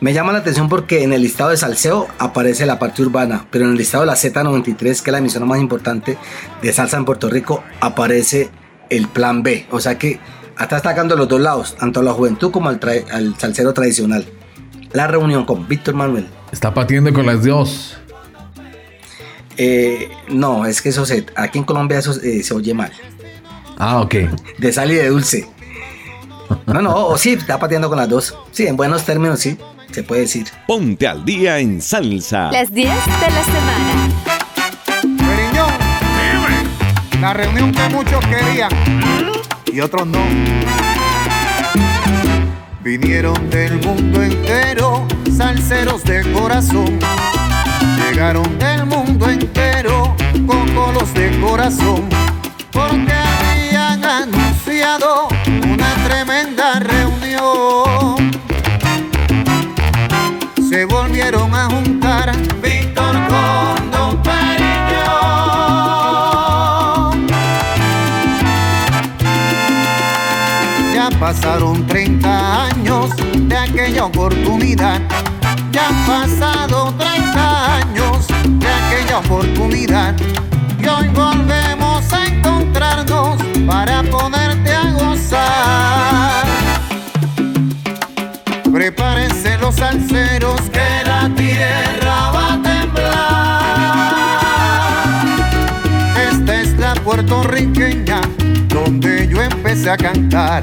Me 0.00 0.12
llama 0.12 0.32
la 0.32 0.40
atención 0.40 0.68
porque 0.68 1.04
en 1.04 1.12
el 1.12 1.22
listado 1.22 1.50
de 1.50 1.56
salseo 1.56 2.08
aparece 2.18 2.66
la 2.66 2.80
parte 2.80 3.00
urbana, 3.00 3.46
pero 3.50 3.64
en 3.64 3.70
el 3.70 3.78
listado 3.78 4.02
de 4.02 4.08
la 4.08 4.16
Z93, 4.16 4.76
que 4.76 4.90
es 4.90 5.08
la 5.08 5.18
emisora 5.18 5.46
más 5.46 5.60
importante 5.60 6.18
de 6.60 6.72
salsa 6.72 6.96
en 6.96 7.04
Puerto 7.04 7.30
Rico, 7.30 7.62
aparece 7.80 8.50
el 8.90 9.06
plan 9.06 9.44
B. 9.44 9.66
O 9.70 9.78
sea 9.78 9.96
que 9.98 10.18
está 10.58 10.76
atacando 10.78 11.14
los 11.16 11.28
dos 11.28 11.40
lados, 11.40 11.76
tanto 11.78 12.00
a 12.00 12.02
la 12.02 12.12
juventud 12.12 12.50
como 12.50 12.68
al, 12.68 12.80
al 13.12 13.38
salsero 13.38 13.72
tradicional. 13.72 14.26
La 14.92 15.06
reunión 15.06 15.44
con 15.44 15.68
Víctor 15.68 15.94
Manuel. 15.94 16.26
Está 16.54 16.72
patiendo 16.72 17.12
con 17.12 17.26
las 17.26 17.44
dos. 17.44 17.96
Eh, 19.56 20.08
no, 20.28 20.66
es 20.66 20.80
que 20.80 20.90
eso 20.90 21.04
se, 21.04 21.26
aquí 21.34 21.58
en 21.58 21.64
Colombia 21.64 21.98
eso 21.98 22.14
eh, 22.22 22.44
se 22.44 22.54
oye 22.54 22.72
mal. 22.72 22.92
Ah, 23.76 24.00
ok. 24.00 24.14
De 24.58 24.72
sal 24.72 24.92
y 24.92 24.94
de 24.94 25.08
dulce. 25.08 25.48
No, 26.66 26.80
no, 26.80 27.06
o 27.08 27.18
sí, 27.18 27.32
está 27.32 27.58
pateando 27.58 27.88
con 27.88 27.98
las 27.98 28.08
dos. 28.08 28.38
Sí, 28.52 28.68
en 28.68 28.76
buenos 28.76 29.04
términos, 29.04 29.40
sí, 29.40 29.58
se 29.90 30.04
puede 30.04 30.20
decir. 30.22 30.46
Ponte 30.68 31.08
al 31.08 31.24
día 31.24 31.58
en 31.58 31.82
salsa. 31.82 32.52
Las 32.52 32.72
10 32.72 32.88
de 32.88 33.30
la 33.32 33.44
semana. 33.44 34.08
Periñón, 35.02 35.72
la 37.20 37.34
reunión 37.34 37.72
que 37.72 37.88
muchos 37.88 38.24
querían 38.26 38.70
y 39.72 39.80
otros 39.80 40.06
no. 40.06 40.20
Vinieron 42.84 43.48
del 43.48 43.80
mundo 43.80 44.22
entero, 44.22 45.06
salseros 45.34 46.04
de 46.04 46.20
corazón. 46.32 46.98
Llegaron 47.96 48.58
del 48.58 48.84
mundo 48.84 49.30
entero, 49.30 50.14
cocolos 50.46 51.14
de 51.14 51.40
corazón. 51.40 52.06
Porque 52.70 53.14
habían 53.14 54.04
anunciado 54.04 55.28
una 55.66 55.94
tremenda 56.04 56.78
reunión. 56.80 58.30
Se 60.68 60.84
volvieron 60.84 61.54
a 61.54 61.70
juntar 61.70 62.32
pasaron 71.24 71.86
30 71.86 72.66
años 72.66 73.10
de 73.48 73.56
aquella 73.56 74.04
oportunidad. 74.04 75.00
Ya 75.72 75.88
han 75.88 76.04
pasado 76.04 76.94
30 76.98 77.76
años 77.76 78.26
de 78.28 78.68
aquella 78.68 79.20
oportunidad. 79.20 80.14
Y 80.78 80.86
hoy 80.86 81.08
volvemos 81.14 82.12
a 82.12 82.26
encontrarnos 82.26 83.38
para 83.66 84.02
ponerte 84.02 84.74
a 84.74 84.92
gozar. 84.92 86.44
Prepárense 88.70 89.56
los 89.56 89.76
salseros 89.76 90.60
que 90.72 91.04
la 91.06 91.30
tierra 91.34 92.32
va 92.34 92.52
a 92.52 92.62
temblar. 92.62 93.64
Esta 96.30 96.60
es 96.60 96.78
la 96.78 96.94
puertorriqueña 96.96 98.20
donde 98.68 99.26
yo 99.26 99.40
empecé 99.40 99.88
a 99.88 99.96
cantar. 99.96 100.62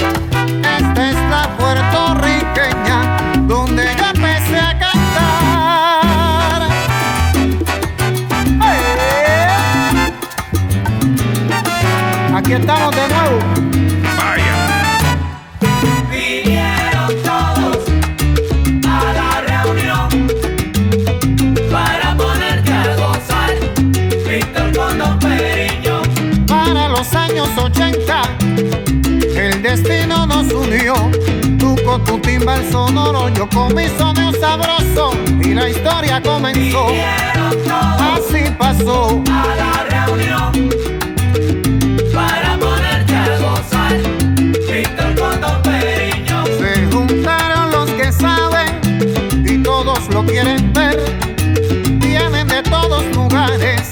Estamos 12.53 12.95
de 12.95 13.07
nuevo. 13.07 13.39
Vinieron 16.09 17.09
todos 17.23 17.77
a 18.87 19.13
la 19.13 19.41
reunión 19.41 20.27
para 21.71 22.15
ponerte 22.15 22.71
a 22.73 22.95
gozar. 22.95 23.51
Víctor 24.27 24.75
con 24.75 24.97
Don 24.97 25.19
Periñón. 25.19 26.45
Para 26.47 26.89
los 26.89 27.13
años 27.13 27.49
80, 27.57 28.21
el 29.61 29.77
destino 29.77 30.25
nos 30.25 30.51
unió. 30.51 30.93
Tú 31.59 31.75
con 31.85 32.03
tu 32.03 32.19
timbal 32.19 32.63
sonoro, 32.71 33.29
yo 33.29 33.47
con 33.49 33.73
mi 33.75 33.87
sonido 33.89 34.31
sabroso. 34.39 35.11
Y 35.41 35.53
la 35.53 35.69
historia 35.69 36.21
comenzó. 36.21 36.87
Así 37.69 38.43
pasó. 38.57 39.21
a 39.29 39.55
la 39.55 40.05
reunión 40.05 40.69
para 42.13 42.57
ponerte 42.57 43.15
a 43.15 43.37
gozar. 43.39 43.97
Víctor 44.71 45.15
con 45.19 45.41
Don 45.41 45.61
Periñón. 45.61 46.45
Se 46.45 46.87
juntaron 46.91 47.71
los 47.71 47.89
que 47.91 48.11
saben 48.11 49.45
y 49.45 49.57
todos 49.59 50.07
lo 50.13 50.25
quieren 50.25 50.73
ver. 50.73 50.99
Vienen 51.99 52.47
de 52.47 52.63
todos 52.63 53.03
lugares, 53.15 53.91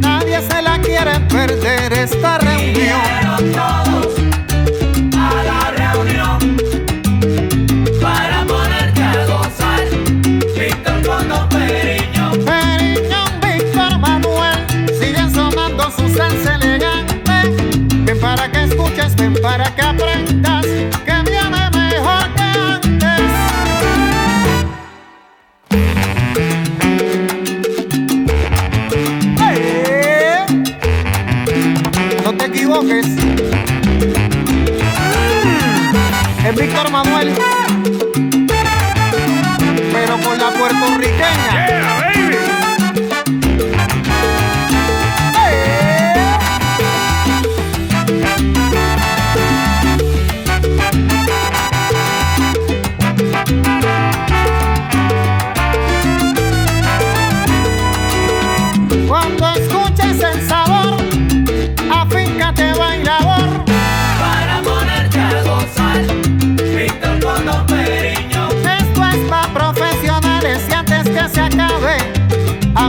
nadie 0.00 0.40
se 0.40 0.62
la 0.62 0.78
quiere 0.80 1.20
perder 1.28 1.92
esta 1.92 2.38
reunión. 2.38 3.52
todos 3.52 4.15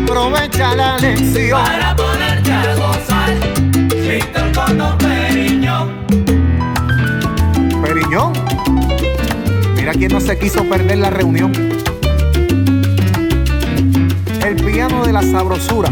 aprovecha 0.07 0.73
la 0.75 0.97
lección. 0.97 1.61
Para 1.61 1.95
ponerte 1.95 2.51
a 2.51 2.75
gozar, 2.75 3.33
Víctor 3.89 4.51
con 4.53 4.77
Don 4.77 4.97
Periñón. 4.97 6.05
Periñón. 7.81 8.33
Mira 9.75 9.91
quién 9.93 10.11
no 10.13 10.21
se 10.21 10.39
quiso 10.39 10.63
perder 10.63 10.99
la 10.99 11.09
reunión. 11.09 11.51
El 14.45 14.55
piano 14.55 15.05
de 15.05 15.11
la 15.11 15.21
sabrosura. 15.21 15.89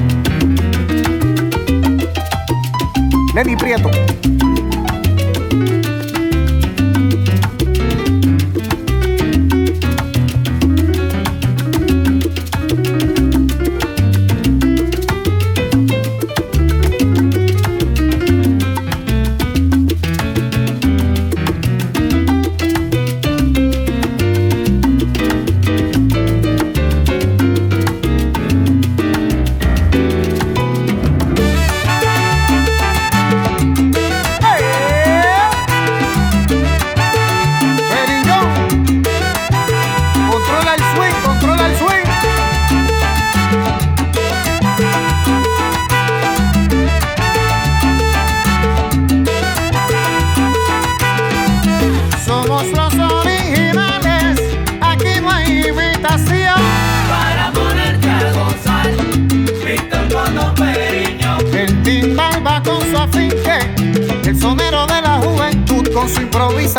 Lenny 3.34 3.56
Prieto. 3.58 3.91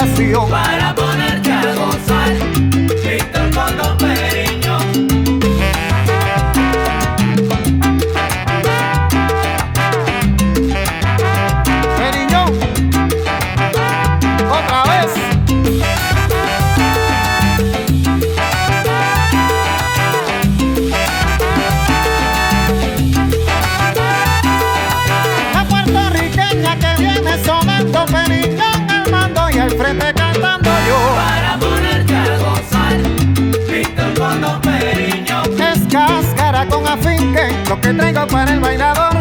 Improvisación. 0.04 0.50
Para 0.50 0.95
que 37.87 37.94
traigo 37.94 38.27
para 38.27 38.53
el 38.53 38.61
bailador. 38.61 39.14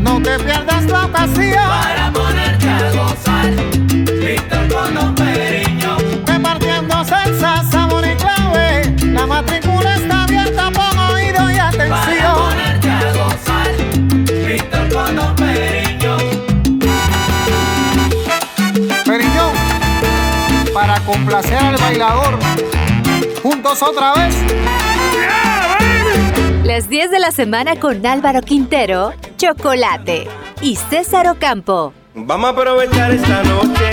No 0.00 0.20
te 0.20 0.38
pierdas 0.40 0.84
la 0.86 1.06
ocasión. 1.06 1.54
Para 1.54 2.12
ponerte 2.12 2.68
a 2.68 2.90
gozar, 2.90 3.50
Víctor 3.92 4.68
con 4.72 4.94
Don 4.94 5.14
Periñón. 5.14 5.98
Repartiendo 6.26 7.04
salsa, 7.04 7.62
sabor 7.70 8.04
y 8.04 8.16
clave. 8.16 8.92
La 9.12 9.24
matrícula 9.24 9.94
está 9.94 10.24
abierta, 10.24 10.70
pon 10.72 10.98
oído 10.98 11.50
y 11.50 11.56
Para 11.56 11.68
atención. 11.68 12.34
ponerte 12.36 12.90
a 12.90 13.12
gozar, 13.12 13.70
Víctor 14.46 14.92
con 14.92 15.16
Don 15.16 15.36
Periñón. 15.36 16.20
Periñón, 19.06 19.52
para 20.74 20.98
complacer 21.00 21.58
al 21.58 21.76
bailador. 21.76 22.38
Juntos 23.42 23.80
otra 23.80 24.14
vez. 24.14 24.34
Las 26.68 26.90
10 26.90 27.10
de 27.10 27.18
la 27.18 27.30
semana 27.30 27.76
con 27.80 28.04
Álvaro 28.04 28.42
Quintero, 28.42 29.14
Chocolate 29.38 30.28
y 30.60 30.76
César 30.76 31.26
Ocampo. 31.26 31.94
Vamos 32.14 32.50
a 32.50 32.52
aprovechar 32.52 33.10
esta 33.10 33.42
noche 33.44 33.90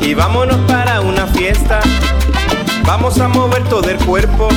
y 0.00 0.12
vámonos 0.12 0.56
para 0.66 1.00
una 1.02 1.24
fiesta. 1.28 1.78
Vamos 2.84 3.20
a 3.20 3.28
mover 3.28 3.62
todo 3.68 3.88
el 3.88 3.96
cuerpo 3.98 4.48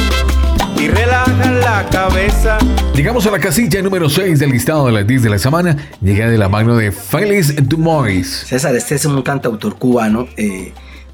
y 0.79 0.87
relajar 0.87 1.53
la 1.53 1.85
cabeza. 1.91 2.57
Llegamos 2.95 3.27
a 3.27 3.29
la 3.29 3.37
casilla 3.37 3.83
número 3.83 4.09
6 4.09 4.39
del 4.39 4.49
listado 4.49 4.87
de 4.87 4.93
las 4.93 5.05
10 5.05 5.21
de 5.21 5.29
la 5.29 5.37
semana. 5.37 5.77
Llega 6.01 6.27
de 6.27 6.39
la 6.39 6.49
mano 6.49 6.75
de 6.75 6.91
Félix 6.91 7.53
Dumois. 7.69 8.45
César, 8.47 8.75
este 8.75 8.95
es 8.95 9.05
un 9.05 9.21
cantautor 9.21 9.77
cubano. 9.77 10.27
eh, 10.37 10.73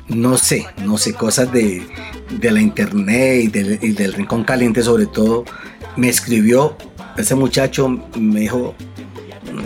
no 0.10 0.38
sé, 0.38 0.66
no 0.84 0.98
sé, 0.98 1.14
cosas 1.14 1.52
de, 1.52 1.82
de 2.30 2.52
la 2.52 2.62
internet 2.62 3.44
y 3.44 3.48
del, 3.48 3.80
y 3.82 3.92
del 3.92 4.14
rincón 4.14 4.44
caliente 4.44 4.84
sobre 4.84 5.06
todo. 5.06 5.46
Me 5.96 6.10
escribió, 6.10 6.76
ese 7.18 7.36
muchacho 7.36 7.88
me 8.18 8.42
dijo, 8.42 8.74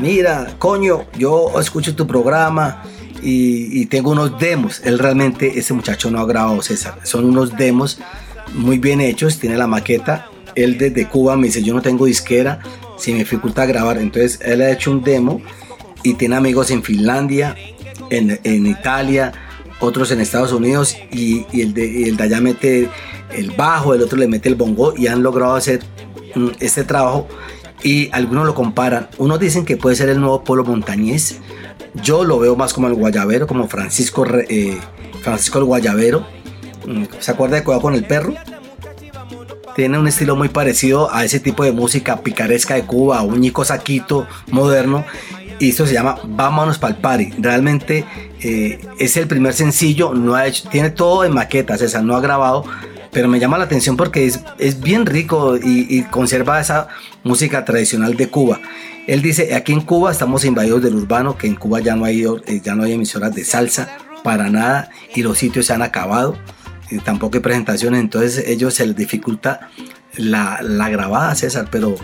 mira, 0.01 0.55
coño, 0.59 1.05
yo 1.17 1.59
escucho 1.59 1.95
tu 1.95 2.05
programa 2.05 2.83
y, 3.21 3.81
y 3.81 3.85
tengo 3.85 4.11
unos 4.11 4.37
demos. 4.39 4.81
Él 4.83 4.99
realmente, 4.99 5.57
ese 5.57 5.73
muchacho 5.73 6.11
no 6.11 6.19
ha 6.19 6.25
grabado, 6.25 6.61
César. 6.61 6.99
Son 7.03 7.25
unos 7.25 7.55
demos 7.55 7.99
muy 8.53 8.77
bien 8.77 9.01
hechos, 9.01 9.39
tiene 9.39 9.57
la 9.57 9.67
maqueta. 9.67 10.29
Él 10.55 10.77
desde 10.77 11.07
Cuba 11.07 11.37
me 11.37 11.47
dice, 11.47 11.63
yo 11.63 11.73
no 11.73 11.81
tengo 11.81 12.05
disquera, 12.05 12.59
si 12.97 13.11
me 13.13 13.19
dificulta 13.19 13.65
grabar. 13.65 13.97
Entonces 13.97 14.39
él 14.41 14.61
ha 14.61 14.71
hecho 14.71 14.91
un 14.91 15.03
demo 15.03 15.41
y 16.03 16.15
tiene 16.15 16.35
amigos 16.35 16.71
en 16.71 16.83
Finlandia, 16.83 17.55
en, 18.09 18.39
en 18.43 18.65
Italia, 18.65 19.33
otros 19.79 20.11
en 20.11 20.19
Estados 20.19 20.51
Unidos 20.51 20.97
y, 21.11 21.45
y 21.51 21.61
el, 21.61 21.73
de, 21.73 21.85
y 21.85 22.03
el 22.05 22.17
de 22.17 22.23
allá 22.23 22.41
mete 22.41 22.89
el 23.33 23.51
bajo, 23.51 23.93
el 23.93 24.01
otro 24.01 24.17
le 24.17 24.27
mete 24.27 24.49
el 24.49 24.55
bongo 24.55 24.93
y 24.97 25.07
han 25.07 25.21
logrado 25.21 25.55
hacer 25.55 25.83
este 26.59 26.83
trabajo 26.83 27.27
y 27.83 28.09
algunos 28.11 28.45
lo 28.45 28.55
comparan. 28.55 29.07
Unos 29.17 29.39
dicen 29.39 29.65
que 29.65 29.77
puede 29.77 29.95
ser 29.95 30.09
el 30.09 30.19
nuevo 30.19 30.43
Polo 30.43 30.63
Montañés. 30.63 31.39
Yo 31.93 32.23
lo 32.23 32.39
veo 32.39 32.55
más 32.55 32.73
como 32.73 32.87
el 32.87 32.93
Guayabero, 32.93 33.47
como 33.47 33.67
Francisco, 33.67 34.25
eh, 34.49 34.77
Francisco 35.21 35.59
el 35.59 35.65
Guayabero. 35.65 36.25
Mm, 36.85 37.03
¿Se 37.19 37.31
acuerda 37.31 37.57
de 37.57 37.63
Cuidado 37.63 37.81
con 37.81 37.93
el 37.93 38.05
Perro? 38.05 38.33
Tiene 39.75 39.99
un 39.99 40.07
estilo 40.07 40.35
muy 40.35 40.49
parecido 40.49 41.13
a 41.13 41.23
ese 41.23 41.39
tipo 41.39 41.63
de 41.63 41.71
música 41.71 42.21
picaresca 42.21 42.73
de 42.73 42.83
Cuba, 42.83 43.21
un 43.21 43.39
Ñico 43.39 43.63
Saquito 43.63 44.27
moderno. 44.49 45.05
Y 45.59 45.69
esto 45.69 45.85
se 45.87 45.93
llama 45.93 46.19
Vámonos 46.23 46.77
pa'l 46.77 46.97
party. 46.97 47.33
Realmente 47.39 48.05
eh, 48.41 48.79
es 48.99 49.17
el 49.17 49.27
primer 49.27 49.53
sencillo, 49.53 50.13
no 50.13 50.35
ha 50.35 50.47
hecho, 50.47 50.69
tiene 50.69 50.89
todo 50.91 51.25
en 51.25 51.33
maquetas, 51.33 51.81
esa 51.81 52.01
no 52.01 52.15
ha 52.15 52.21
grabado, 52.21 52.63
pero 53.17 53.29
me 53.29 53.39
llama 53.39 53.57
la 53.57 53.63
atención 53.63 53.97
porque 53.97 54.27
es, 54.27 54.41
es 54.59 54.79
bien 54.79 55.07
rico 55.07 55.57
y, 55.57 56.03
conserva 56.03 56.61
esa 56.61 56.87
música 57.23 57.65
tradicional 57.65 58.15
de 58.15 58.29
Cuba. 58.29 58.59
Él 59.07 59.23
dice, 59.23 59.55
aquí 59.55 59.73
en 59.73 59.81
Cuba 59.81 60.11
estamos 60.11 60.45
invadidos 60.45 60.83
del 60.83 60.93
urbano, 60.93 61.35
que 61.35 61.47
en 61.47 61.55
Cuba 61.55 61.79
ya 61.79 61.95
no 61.95 62.05
hay, 62.05 62.23
eh, 62.23 62.61
ya 62.63 62.75
no 62.75 62.83
hay 62.83 62.91
emisoras 62.91 63.33
de 63.33 63.43
salsa 63.43 63.89
para 64.23 64.51
nada 64.51 64.91
y 65.15 65.23
los 65.23 65.39
sitios 65.39 65.65
se 65.65 65.73
han 65.73 65.81
acabado, 65.81 66.37
y 66.91 66.99
tampoco 66.99 67.37
hay 67.37 67.41
presentaciones, 67.41 68.01
entonces 68.01 68.43
ellos 68.47 68.75
se 68.75 68.85
les 68.85 68.95
dificulta 68.95 69.71
la, 70.15 70.59
la 70.61 70.87
grabada, 70.89 71.33
César, 71.33 71.69
pero, 71.71 71.95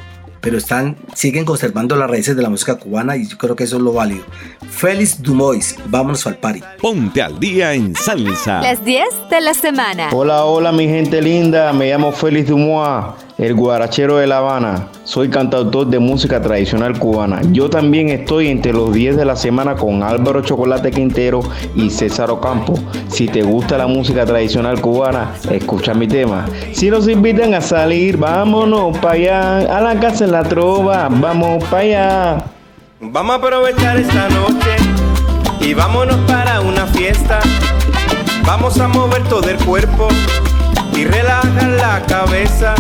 pero 0.44 0.58
están, 0.58 0.98
siguen 1.16 1.46
conservando 1.46 1.96
las 1.96 2.10
raíces 2.10 2.36
de 2.36 2.42
la 2.42 2.50
música 2.50 2.76
cubana 2.76 3.16
y 3.16 3.30
yo 3.30 3.38
creo 3.38 3.56
que 3.56 3.64
eso 3.64 3.78
es 3.78 3.82
lo 3.82 3.94
válido. 3.94 4.26
Félix 4.70 5.24
Dumois, 5.24 5.78
vámonos 5.86 6.28
al 6.28 6.36
party. 6.36 6.62
Ponte 6.82 7.22
al 7.22 7.40
día 7.40 7.74
en 7.74 7.96
salsa. 7.96 8.62
Las 8.62 8.84
10 8.84 9.06
de 9.30 9.40
la 9.40 9.54
semana. 9.54 10.10
Hola, 10.12 10.44
hola 10.44 10.74
mi 10.74 10.86
gente 10.86 11.22
linda, 11.22 11.72
me 11.72 11.90
llamo 11.90 12.12
Félix 12.12 12.50
Dumois, 12.50 13.14
el 13.38 13.54
guarachero 13.56 14.18
de 14.18 14.28
La 14.28 14.38
Habana. 14.38 14.88
Soy 15.04 15.30
cantautor 15.30 15.88
de 15.88 16.00
música 16.00 16.42
tradicional 16.42 16.98
cubana. 17.00 17.42
Yo 17.52 17.70
también 17.70 18.10
estoy 18.10 18.48
entre 18.48 18.74
los 18.74 18.94
10 18.94 19.18
de 19.18 19.26
la 19.26 19.36
semana 19.36 19.76
con 19.76 20.04
Álvaro 20.04 20.42
Chocolate 20.42 20.92
Quintero 20.92 21.42
y 21.76 21.90
César 21.90 22.30
Ocampo. 22.32 22.80
Si 23.08 23.28
te 23.28 23.42
gusta 23.42 23.78
la 23.78 23.88
música 23.88 24.26
tradicional 24.26 24.80
cubana, 24.82 25.34
escucha 25.52 25.94
mi 25.94 26.08
tema. 26.08 26.46
Si 26.72 26.90
nos 26.90 27.08
invitan 27.08 27.54
a 27.54 27.62
salir, 27.62 28.18
vámonos 28.18 28.98
para 29.00 29.16
allá, 29.16 29.78
a 29.78 29.82
la 29.82 30.00
casa 30.00 30.26
en 30.26 30.32
la 30.32 30.44
trova, 30.44 31.08
vamos 31.10 31.64
para 31.66 31.82
allá. 31.82 32.46
Vamos 33.02 33.36
a 33.36 33.38
aprovechar 33.40 33.98
esta 33.98 34.30
noche 34.30 34.78
y 35.60 35.74
vámonos 35.74 36.18
para 36.28 36.62
una 36.62 36.86
fiesta. 36.88 37.40
Vamos 38.46 38.80
a 38.80 38.88
mover 38.88 39.24
todo 39.24 39.50
el 39.50 39.58
cuerpo 39.58 40.08
y 40.96 41.06
relajar 41.06 41.70
la 41.70 42.02
cabeza. 42.08 42.76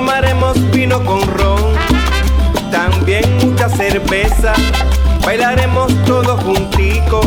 Tomaremos 0.00 0.70
vino 0.70 1.04
con 1.04 1.20
ron 1.20 1.74
también 2.70 3.22
mucha 3.44 3.68
cerveza. 3.68 4.54
Bailaremos 5.26 5.92
todos 6.06 6.42
junticos 6.42 7.26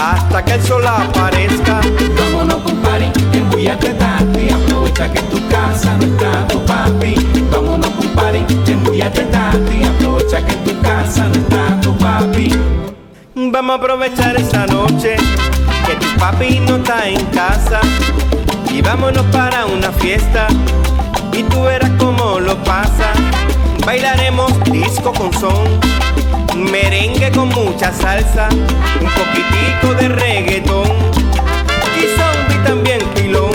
hasta 0.00 0.42
que 0.42 0.54
el 0.54 0.62
sol 0.62 0.86
aparezca. 0.86 1.82
Vámonos, 2.18 2.62
compadre, 2.62 3.12
embúllate 3.34 3.90
tati, 3.92 4.48
aprovecha 4.48 5.12
que 5.12 5.18
en 5.18 5.28
tu 5.28 5.48
casa 5.48 5.94
no 5.98 6.04
está 6.06 6.48
tu 6.48 6.64
papi. 6.64 7.14
Vámonos, 7.50 7.90
compadre, 7.90 8.42
embúllate 8.66 9.24
tati, 9.24 9.84
aprovecha 9.84 10.46
que 10.46 10.52
en 10.54 10.64
tu 10.64 10.80
casa 10.80 11.28
no 11.28 11.34
está 11.34 11.80
tu 11.82 11.94
papi. 11.98 12.58
Vamos 13.34 13.70
a 13.70 13.78
aprovechar 13.78 14.36
esta 14.36 14.66
noche 14.66 15.16
que 15.86 15.94
tu 15.96 16.18
papi 16.18 16.58
no 16.60 16.76
está 16.76 17.06
en 17.06 17.22
casa 17.26 17.80
y 18.72 18.80
vámonos 18.80 19.26
para 19.26 19.66
una 19.66 19.92
fiesta 19.92 20.48
y 21.32 21.42
tú 21.44 21.62
verás 21.62 21.90
cómo 21.98 22.40
lo 22.40 22.56
pasa. 22.64 23.12
Bailaremos 23.84 24.52
disco 24.64 25.12
con 25.12 25.32
son, 25.32 25.80
merengue 26.56 27.30
con 27.32 27.48
mucha 27.48 27.92
salsa, 27.92 28.48
un 29.00 29.10
poquitico 29.10 29.94
de 30.00 30.08
reggaetón 30.08 30.86
y 31.96 32.06
zombie 32.16 32.64
también 32.64 33.00
pilón. 33.14 33.50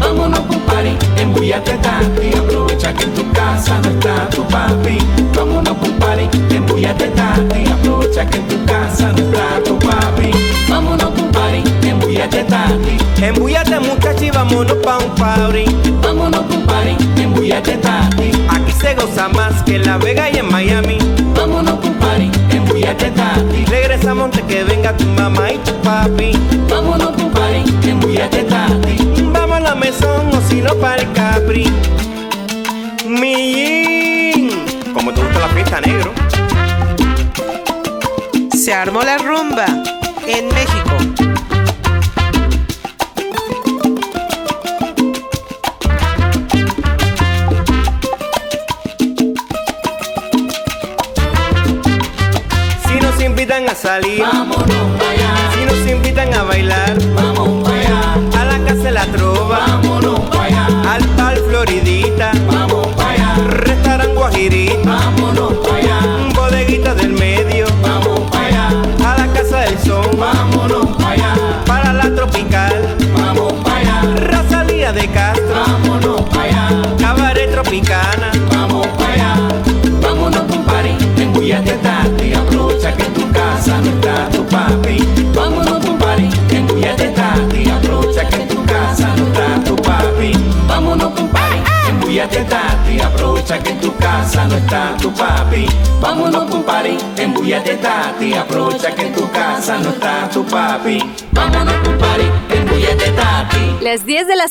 Vámonos, 0.00 0.40
compadre, 0.40 0.96
embúllate 1.16 1.72
tati, 1.78 2.36
aprovecha 2.38 2.92
que 2.94 3.04
en 3.04 3.14
tu 3.14 3.32
casa 3.32 3.80
no 3.82 3.90
está 3.90 4.28
tu 4.28 4.46
papi. 4.46 4.98
Vámonos, 5.34 5.76
compadre, 5.78 6.28
embúllate 6.50 7.08
tati, 7.08 7.66
aprovecha 7.66 8.26
que 8.26 8.36
en 8.38 8.48
tu 8.48 8.64
casa 8.66 9.12
no 9.12 9.18
está 9.18 9.62
tu 9.64 9.78
papi. 9.78 10.30
Vámonos, 10.68 11.10
compadre, 11.10 11.62
embúllate 11.82 12.44
tati. 12.44 12.98
Embúllate 13.22 13.80
muchacha 13.80 14.24
y 14.24 14.30
vámonos 14.30 14.76
pa' 14.84 14.98
un 14.98 15.14
party. 15.16 15.64
Vámonos, 16.02 16.42
tati. 17.54 18.30
Aquí 18.48 18.72
se 18.72 18.94
goza 18.94 19.28
más 19.28 19.62
que 19.62 19.76
en 19.76 19.86
La 19.86 19.98
Vega 19.98 20.30
y 20.30 20.38
en 20.38 20.50
Miami. 20.50 20.98
Vámonos, 21.36 21.78
compadre, 21.80 22.30
embúllate 22.50 23.10
tati. 23.10 23.64
Regresamos 23.66 24.30
de 24.32 24.42
que 24.42 24.64
venga 24.64 24.96
tu 24.96 25.04
mamá 25.04 25.52
y 25.52 25.58
tu 25.58 25.72
papi. 25.82 26.32
Vámonos, 26.68 27.10
compadre, 27.10 27.62
embúllate 27.84 28.05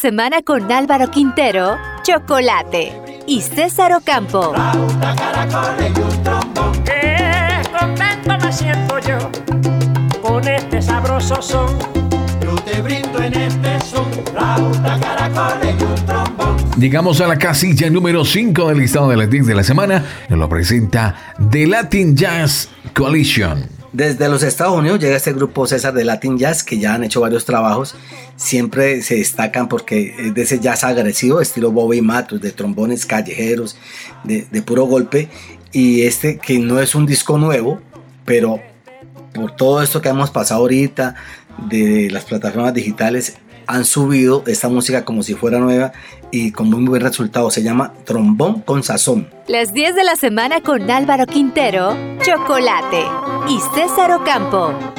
semana 0.06 0.44
con 0.44 0.72
Álvaro 0.72 1.10
Quintero, 1.10 1.78
Chocolate 2.04 3.24
y 3.26 3.42
César 3.42 3.92
Ocampo. 3.94 4.54
Qué 6.86 7.64
contento 7.76 8.38
me 8.46 8.54
siento 8.54 9.00
yo 9.00 9.18
con 10.22 10.48
este 10.48 10.80
sabroso 10.80 11.42
son. 11.42 11.76
Yo 12.40 12.54
te 12.58 12.84
brindo 12.84 13.20
en 13.20 13.34
este 13.34 13.82
son, 13.82 14.06
flauta, 14.32 15.00
caracoles 15.00 15.76
y 15.80 15.84
un 15.84 15.96
trombón. 16.06 16.56
Llegamos 16.78 17.20
a 17.22 17.28
la 17.28 17.40
casilla 17.40 17.90
número 17.90 18.24
5 18.26 18.70
del 18.70 18.78
listado 18.78 19.10
de 19.10 19.18
las 19.18 19.28
10 19.28 19.48
de 19.48 19.56
la 19.56 19.64
semana. 19.64 20.06
Nos 20.30 20.38
lo 20.38 20.48
presenta 20.48 21.16
The 21.50 21.66
Latin 21.66 22.16
Jazz 22.16 22.70
Coalition. 22.94 23.75
Desde 23.96 24.28
los 24.28 24.44
Estados 24.44 24.78
Unidos 24.78 25.00
llega 25.00 25.16
este 25.16 25.32
grupo 25.32 25.66
César 25.66 25.94
de 25.94 26.04
Latin 26.04 26.38
Jazz 26.38 26.66
que 26.66 26.78
ya 26.78 26.96
han 26.96 27.06
hecho 27.06 27.22
varios 27.22 27.46
trabajos. 27.46 27.96
Siempre 28.36 29.02
se 29.02 29.16
destacan 29.16 29.70
porque 29.70 30.14
es 30.20 30.34
de 30.34 30.42
ese 30.42 30.60
jazz 30.60 30.84
agresivo, 30.84 31.40
estilo 31.40 31.72
Bobby 31.72 32.02
Matos, 32.02 32.42
de 32.42 32.52
trombones 32.52 33.06
callejeros, 33.06 33.78
de, 34.26 34.48
de 34.52 34.62
puro 34.62 34.84
golpe. 34.84 35.30
Y 35.72 36.02
este 36.02 36.38
que 36.40 36.60
no 36.60 36.82
es 36.82 36.94
un 36.94 37.06
disco 37.06 37.38
nuevo, 37.38 37.80
pero 38.26 38.60
por 39.34 39.56
todo 39.56 39.82
esto 39.82 40.02
que 40.02 40.10
hemos 40.10 40.30
pasado 40.30 40.60
ahorita 40.60 41.16
de 41.70 42.10
las 42.12 42.26
plataformas 42.26 42.74
digitales 42.74 43.38
han 43.68 43.86
subido 43.86 44.44
esta 44.48 44.70
música 44.70 45.06
como 45.06 45.24
si 45.24 45.34
fuera 45.34 45.60
nueva 45.60 45.92
y 46.32 46.52
con 46.52 46.70
muy 46.70 46.86
buen 46.86 47.02
resultado. 47.02 47.52
Se 47.52 47.64
llama 47.64 47.94
Trombón 48.04 48.62
con 48.62 48.84
Sazón. 48.84 49.30
Las 49.48 49.74
10 49.74 49.96
de 49.96 50.04
la 50.04 50.16
semana 50.16 50.62
con 50.62 50.90
Álvaro 50.90 51.26
Quintero, 51.26 51.96
Chocolate 52.24 53.04
y 53.50 53.60
César 53.76 54.12
Ocampo. 54.12 54.95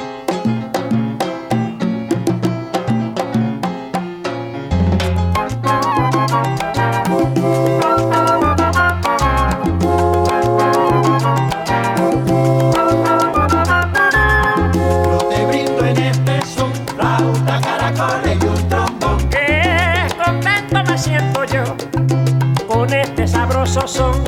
Son. 23.97 24.23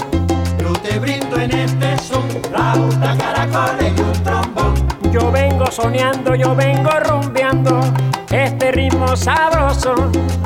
Yo 0.60 0.74
te 0.82 0.98
brindo 1.00 1.40
en 1.40 1.52
este 1.52 1.98
son, 2.00 2.28
flauta, 2.50 3.16
caracoles 3.18 3.94
y 3.98 4.02
un 4.02 4.24
trombón. 4.24 4.74
Yo 5.12 5.32
vengo 5.32 5.68
soñando, 5.72 6.36
yo 6.36 6.56
vengo 6.56 6.90
rumbeando 7.08 7.80
este 8.32 8.72
ritmo 8.72 9.16
sabroso. 9.16 9.94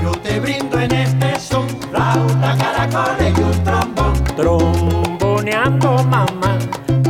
Yo 0.01 0.11
te 0.23 0.39
brindo 0.39 0.79
en 0.79 0.91
este 0.91 1.39
son, 1.39 1.67
flauta, 1.89 2.55
caracoles 2.57 3.33
y 3.37 3.41
un 3.41 3.63
trombón. 3.63 4.13
Tromboneando 4.35 6.03
mamá, 6.03 6.57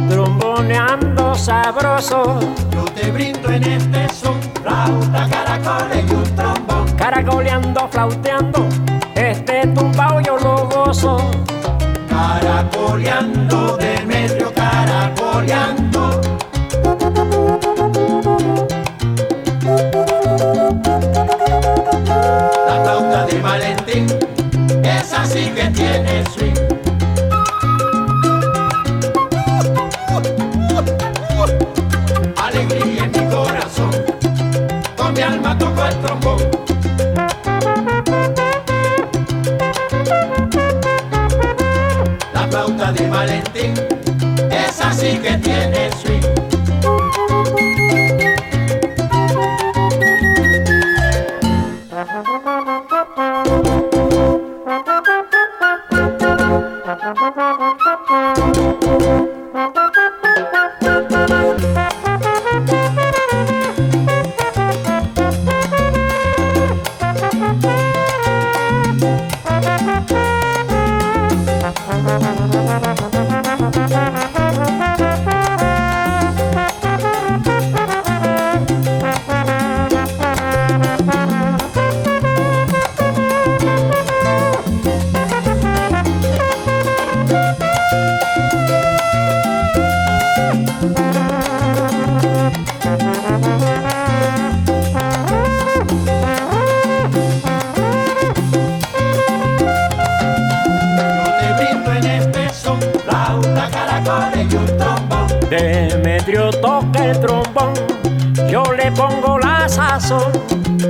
tromboneando 0.10 1.36
sabroso. 1.36 2.40
Yo 2.72 2.84
te 2.96 3.12
brindo 3.12 3.50
en 3.50 3.64
este 3.64 4.10
son, 4.10 4.40
flauta, 4.62 5.28
caracoles 5.30 6.06
y 6.10 6.14
un 6.14 6.36
trombón. 6.36 6.86
Caracoleando, 6.96 7.88
flauteando, 7.90 8.68
este 9.16 9.68
tumbao 9.68 10.20
yo 10.22 10.38
lo 10.38 10.68
gozo. 10.70 11.18
Caracoleando, 12.84 13.78
Demetrio, 13.78 14.52
caracoleando. 14.52 15.83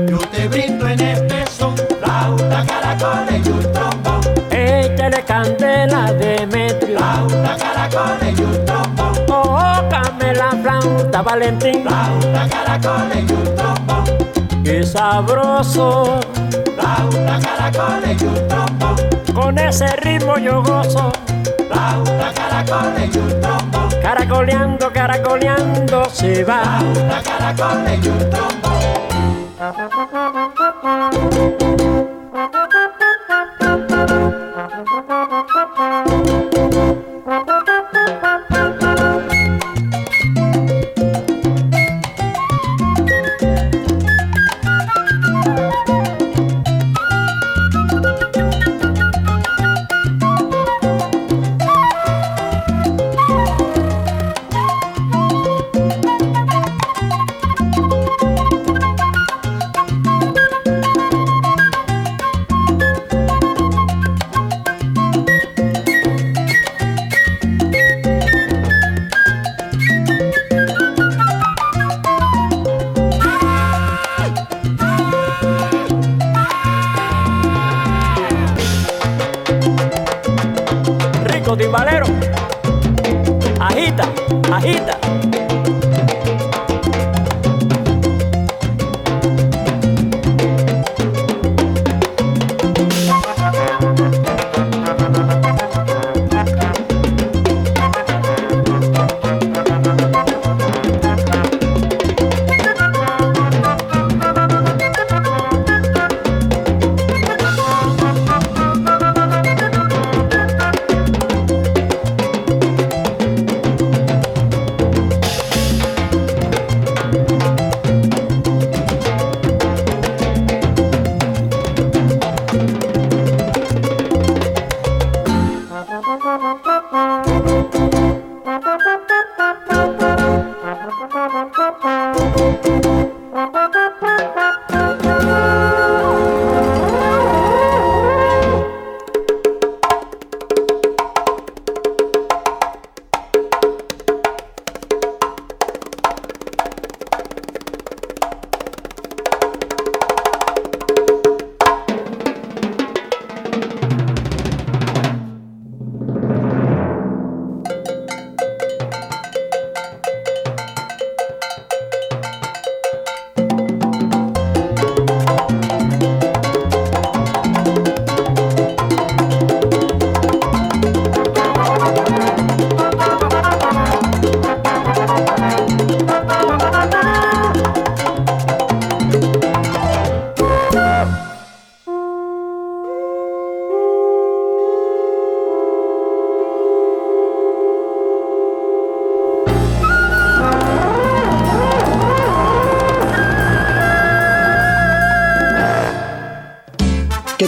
Yo 0.10 0.18
te 0.32 0.48
brindo 0.48 0.88
en 0.88 1.00
este 1.00 1.46
son, 1.48 1.76
flauta, 1.78 2.66
caracoles 2.66 3.46
y 3.46 3.50
un 3.50 3.72
trombón. 3.72 4.22
Échale 4.52 5.24
candela, 5.24 6.12
Demetrio. 6.14 6.98
Flauta, 6.98 7.56
caracoles 7.58 8.40
y 8.40 8.44
un 8.44 8.66
trombón. 8.66 9.26
Tócame 9.26 10.34
la 10.34 10.52
flauta, 10.52 11.22
Valentín. 11.22 11.84
Flauta, 11.84 12.48
caracoles 12.50 13.18
y 13.30 13.34
un 13.34 13.56
trombón. 13.56 14.04
Qué 14.64 14.84
sabroso. 14.84 16.20
Flauta, 16.76 17.40
caracoles 17.40 18.22
y 18.22 18.26
un 18.26 18.48
trombón. 18.48 18.96
Con 19.34 19.58
ese 19.58 19.88
ritmo 19.98 20.38
yo 20.38 20.62
gozo. 20.64 21.12
Flauta, 21.70 22.34
caracoles 22.36 23.16
y 23.16 23.18
un 23.18 23.42
trombón. 23.42 23.90
Caracoleando, 24.02 24.92
caracoleando 24.92 26.10
se 26.10 26.44
va. 26.44 26.62
Flauta, 26.64 27.22
caracoles 27.24 28.06
y 28.06 28.10
un 28.10 28.30
trombón. 28.30 28.73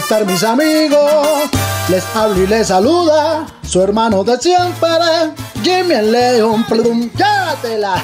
¿Qué 0.06 0.14
tal 0.14 0.26
mis 0.26 0.44
amigos? 0.44 1.50
Les 1.88 2.04
habla 2.14 2.38
y 2.38 2.46
les 2.46 2.68
saluda 2.68 3.44
su 3.66 3.82
hermano 3.82 4.22
de 4.22 4.38
siempre, 4.38 4.88
Jimmy 5.64 5.94
el 5.94 6.12
León. 6.12 6.64
Plum, 6.64 7.10
llévatela. 7.10 8.00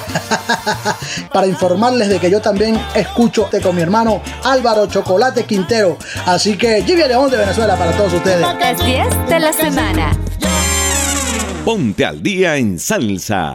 Para 1.33 1.47
informarles 1.47 2.09
de 2.09 2.19
que 2.19 2.29
yo 2.29 2.41
también 2.41 2.77
escucho 2.93 3.49
con 3.63 3.77
mi 3.77 3.83
hermano 3.83 4.21
Álvaro 4.43 4.87
Chocolate 4.87 5.45
Quintero. 5.45 5.97
Así 6.27 6.59
que 6.59 6.83
Jimmy 6.83 7.03
el 7.03 7.09
León 7.11 7.31
de 7.31 7.37
Venezuela 7.37 7.77
para 7.77 7.93
todos 7.93 8.15
ustedes. 8.15 8.41
Las 8.41 8.85
10 8.85 9.29
de 9.29 9.39
la 9.39 9.53
semana. 9.53 10.11
Ponte 11.65 12.05
al 12.05 12.21
día 12.21 12.57
en 12.57 12.81
salsa. 12.81 13.55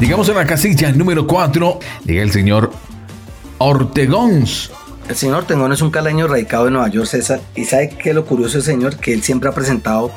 Llegamos 0.00 0.28
a 0.28 0.32
la 0.34 0.46
casilla 0.46 0.92
número 0.92 1.26
4. 1.26 1.80
Llega 2.04 2.22
el 2.22 2.30
señor 2.30 2.70
Ortegons. 3.58 4.70
El 5.08 5.16
señor 5.16 5.38
Ortegón 5.38 5.72
es 5.72 5.80
un 5.82 5.90
caleño 5.90 6.28
radicado 6.28 6.66
en 6.68 6.74
Nueva 6.74 6.88
York, 6.88 7.06
César. 7.08 7.40
Y 7.56 7.64
sabe 7.64 7.90
qué 7.90 8.10
es 8.10 8.14
lo 8.14 8.24
curioso 8.24 8.60
señor, 8.60 8.96
que 8.96 9.12
él 9.12 9.22
siempre 9.22 9.48
ha 9.48 9.52
presentado 9.52 10.12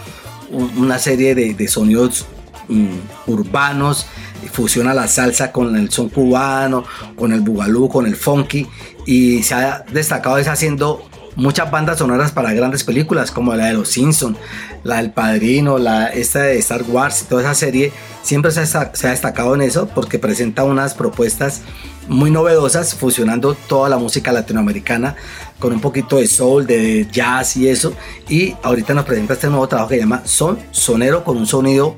un- 0.51 0.71
una 0.77 0.99
serie 0.99 1.34
de, 1.34 1.53
de 1.55 1.67
sonidos 1.67 2.25
mm, 2.67 2.97
urbanos, 3.27 4.05
fusiona 4.51 4.93
la 4.93 5.07
salsa 5.07 5.51
con 5.51 5.75
el 5.75 5.89
son 5.91 6.09
cubano, 6.09 6.84
con 7.15 7.32
el 7.34 7.41
bugalú, 7.41 7.89
con 7.89 8.05
el 8.05 8.15
funky, 8.15 8.67
y 9.05 9.41
se 9.43 9.53
ha 9.55 9.84
destacado 9.91 10.38
es 10.38 10.47
haciendo 10.47 11.03
muchas 11.36 11.69
bandas 11.71 11.97
sonoras 11.99 12.32
para 12.32 12.53
grandes 12.53 12.84
películas 12.84 13.32
como 13.32 13.55
la 13.55 13.67
de 13.67 13.73
Los 13.73 13.89
Simpsons, 13.89 14.38
la 14.84 14.97
del 14.97 15.11
Padrino, 15.11 15.77
la 15.77 16.07
esta 16.07 16.39
de 16.43 16.57
Star 16.59 16.84
Wars 16.84 17.21
y 17.21 17.25
toda 17.25 17.41
esa 17.41 17.53
serie, 17.55 17.91
siempre 18.23 18.51
se 18.51 18.59
ha, 18.59 18.63
esta- 18.63 18.91
se 18.93 19.07
ha 19.07 19.11
destacado 19.11 19.55
en 19.55 19.61
eso 19.61 19.88
porque 19.88 20.19
presenta 20.19 20.63
unas 20.63 20.93
propuestas 20.93 21.61
muy 22.07 22.32
novedosas, 22.32 22.95
fusionando 22.95 23.53
toda 23.53 23.88
la 23.88 23.97
música 23.97 24.32
latinoamericana 24.32 25.15
con 25.59 25.71
un 25.73 25.79
poquito 25.82 26.17
de 26.17 26.27
soul, 26.27 26.65
de 26.67 27.07
jazz 27.11 27.55
y 27.55 27.67
eso. 27.69 27.93
Y 28.27 28.55
ahorita 28.63 28.93
nos 28.93 29.05
presenta 29.05 29.34
este 29.34 29.47
nuevo 29.47 29.67
trabajo 29.67 29.89
que 29.89 29.95
se 29.95 30.01
llama 30.01 30.23
Son 30.25 30.59
Sonero 30.71 31.23
con 31.23 31.38
un 31.38 31.45
sonido 31.47 31.95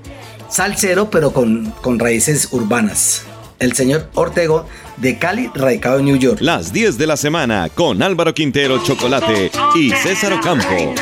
salsero, 0.50 1.10
pero 1.10 1.32
con, 1.34 1.72
con 1.82 1.98
raíces 2.00 2.50
urbanas. 2.52 3.24
El 3.60 3.74
señor 3.74 4.10
Ortego 4.14 4.66
de 4.98 5.18
Cali, 5.18 5.50
radicado 5.54 6.00
en 6.00 6.06
New 6.06 6.18
York. 6.18 6.40
Las 6.42 6.74
10 6.74 6.98
de 6.98 7.08
la 7.08 7.18
semana 7.18 7.70
con 7.74 8.02
Álvaro 8.02 8.34
Quintero 8.34 8.84
Chocolate 8.84 9.52
y 9.76 9.92
César 9.92 10.34
Ocampo. 10.34 10.94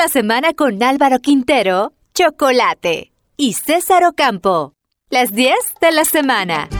La 0.00 0.08
semana 0.08 0.54
con 0.54 0.82
Álvaro 0.82 1.18
Quintero, 1.18 1.92
Chocolate 2.14 3.12
y 3.36 3.52
César 3.52 4.02
Ocampo. 4.04 4.72
Las 5.10 5.34
10 5.34 5.52
de 5.78 5.92
la 5.92 6.06
semana. 6.06 6.70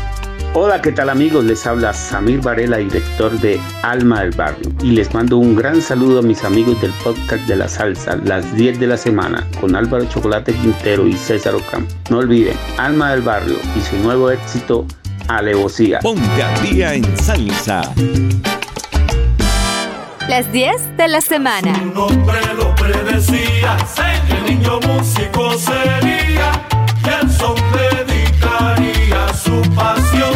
Hola, 0.55 0.81
¿qué 0.81 0.91
tal 0.91 1.11
amigos? 1.11 1.45
Les 1.45 1.66
habla 1.66 1.93
Samir 1.93 2.41
Varela, 2.41 2.79
director 2.79 3.31
de 3.41 3.61
Alma 3.83 4.23
del 4.23 4.31
Barrio. 4.31 4.73
Y 4.83 4.93
les 4.93 5.12
mando 5.12 5.37
un 5.37 5.55
gran 5.55 5.83
saludo 5.83 6.21
a 6.21 6.23
mis 6.23 6.43
amigos 6.45 6.81
del 6.81 6.93
podcast 7.05 7.47
de 7.47 7.57
la 7.57 7.68
salsa, 7.68 8.16
las 8.25 8.57
10 8.57 8.81
de 8.81 8.87
la 8.87 8.97
semana, 8.97 9.47
con 9.61 9.77
Álvaro 9.77 10.07
Chocolate 10.07 10.55
Quintero 10.55 11.07
y 11.07 11.12
César 11.12 11.55
Ocampo. 11.55 11.95
No 12.09 12.21
olviden, 12.21 12.57
Alma 12.79 13.11
del 13.11 13.21
Barrio 13.21 13.57
y 13.77 13.83
su 13.83 13.99
nuevo 13.99 14.31
éxito, 14.31 14.87
Alevosía. 15.29 15.99
Ponte 15.99 16.43
al 16.43 16.62
día 16.62 16.95
en 16.95 17.18
salsa. 17.18 17.83
Las 20.31 20.53
10 20.53 20.97
de 20.97 21.09
la 21.09 21.20
semana. 21.20 21.72
nombre 21.93 22.39
lo 22.57 22.72
predecía, 22.76 23.76
que 24.28 24.53
niño 24.53 24.78
músico 24.87 25.59
sería, 25.59 26.53
que 27.03 27.11
el 27.20 27.28
son 27.33 27.57
dedicaría 27.72 29.35
su 29.35 29.61
pasión. 29.74 30.33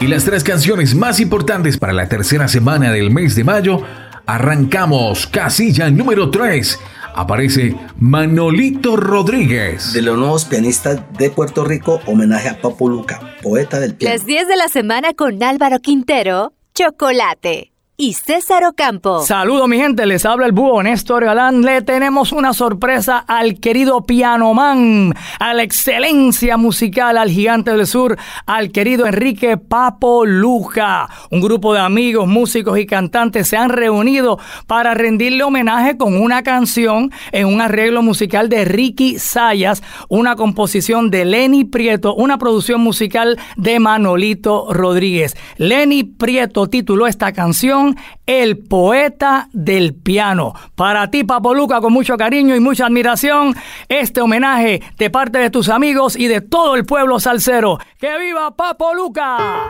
Y 0.00 0.08
las 0.08 0.24
tres 0.24 0.42
canciones 0.42 0.96
más 0.96 1.20
importantes 1.20 1.78
para 1.78 1.92
la 1.92 2.08
tercera 2.08 2.48
semana 2.48 2.90
del 2.90 3.12
mes 3.12 3.36
de 3.36 3.44
mayo, 3.44 3.80
arrancamos 4.26 5.28
casilla 5.28 5.88
número 5.88 6.30
3. 6.30 6.80
Aparece 7.14 7.76
Manolito 7.98 8.96
Rodríguez. 8.96 9.92
De 9.92 10.02
los 10.02 10.18
nuevos 10.18 10.44
pianistas 10.44 11.00
de 11.18 11.30
Puerto 11.30 11.64
Rico, 11.64 12.00
homenaje 12.06 12.48
a 12.48 12.60
Papo 12.60 12.88
Luca, 12.88 13.20
poeta 13.42 13.78
del 13.80 13.94
piano. 13.94 14.14
Las 14.14 14.26
10 14.26 14.48
de 14.48 14.56
la 14.56 14.68
semana 14.68 15.14
con 15.14 15.42
Álvaro 15.42 15.78
Quintero, 15.80 16.52
Chocolate 16.74 17.73
y 17.96 18.14
César 18.14 18.64
Ocampo. 18.64 19.22
Saludos 19.22 19.68
mi 19.68 19.76
gente, 19.76 20.04
les 20.04 20.26
habla 20.26 20.46
el 20.46 20.52
búho 20.52 20.82
Néstor 20.82 21.24
Galán. 21.24 21.62
Le 21.62 21.80
tenemos 21.82 22.32
una 22.32 22.52
sorpresa 22.52 23.18
al 23.18 23.60
querido 23.60 24.02
pianoman, 24.02 25.14
a 25.38 25.54
la 25.54 25.62
excelencia 25.62 26.56
musical, 26.56 27.16
al 27.16 27.30
gigante 27.30 27.70
del 27.70 27.86
sur, 27.86 28.18
al 28.46 28.72
querido 28.72 29.06
Enrique 29.06 29.58
Papo 29.58 30.24
Luja. 30.24 31.08
Un 31.30 31.40
grupo 31.40 31.72
de 31.72 31.80
amigos, 31.80 32.26
músicos 32.26 32.78
y 32.80 32.86
cantantes 32.86 33.46
se 33.46 33.56
han 33.56 33.68
reunido 33.68 34.40
para 34.66 34.94
rendirle 34.94 35.44
homenaje 35.44 35.96
con 35.96 36.20
una 36.20 36.42
canción 36.42 37.12
en 37.30 37.46
un 37.46 37.60
arreglo 37.60 38.02
musical 38.02 38.48
de 38.48 38.64
Ricky 38.64 39.20
Sayas, 39.20 39.84
una 40.08 40.34
composición 40.34 41.12
de 41.12 41.24
Lenny 41.24 41.64
Prieto, 41.64 42.14
una 42.16 42.38
producción 42.38 42.80
musical 42.80 43.38
de 43.56 43.78
Manolito 43.78 44.72
Rodríguez. 44.72 45.36
Lenny 45.58 46.02
Prieto 46.02 46.68
tituló 46.68 47.06
esta 47.06 47.32
canción 47.32 47.83
El 48.26 48.58
poeta 48.58 49.48
del 49.52 49.94
piano. 49.94 50.54
Para 50.74 51.10
ti, 51.10 51.24
Papo 51.24 51.54
Luca, 51.54 51.80
con 51.80 51.92
mucho 51.92 52.16
cariño 52.16 52.54
y 52.54 52.60
mucha 52.60 52.86
admiración, 52.86 53.54
este 53.88 54.20
homenaje 54.20 54.82
de 54.98 55.10
parte 55.10 55.38
de 55.38 55.50
tus 55.50 55.68
amigos 55.68 56.16
y 56.16 56.28
de 56.28 56.40
todo 56.40 56.76
el 56.76 56.84
pueblo 56.84 57.20
salsero. 57.20 57.78
¡Que 57.98 58.18
viva 58.18 58.54
Papo 58.56 58.94
Luca! 58.94 59.68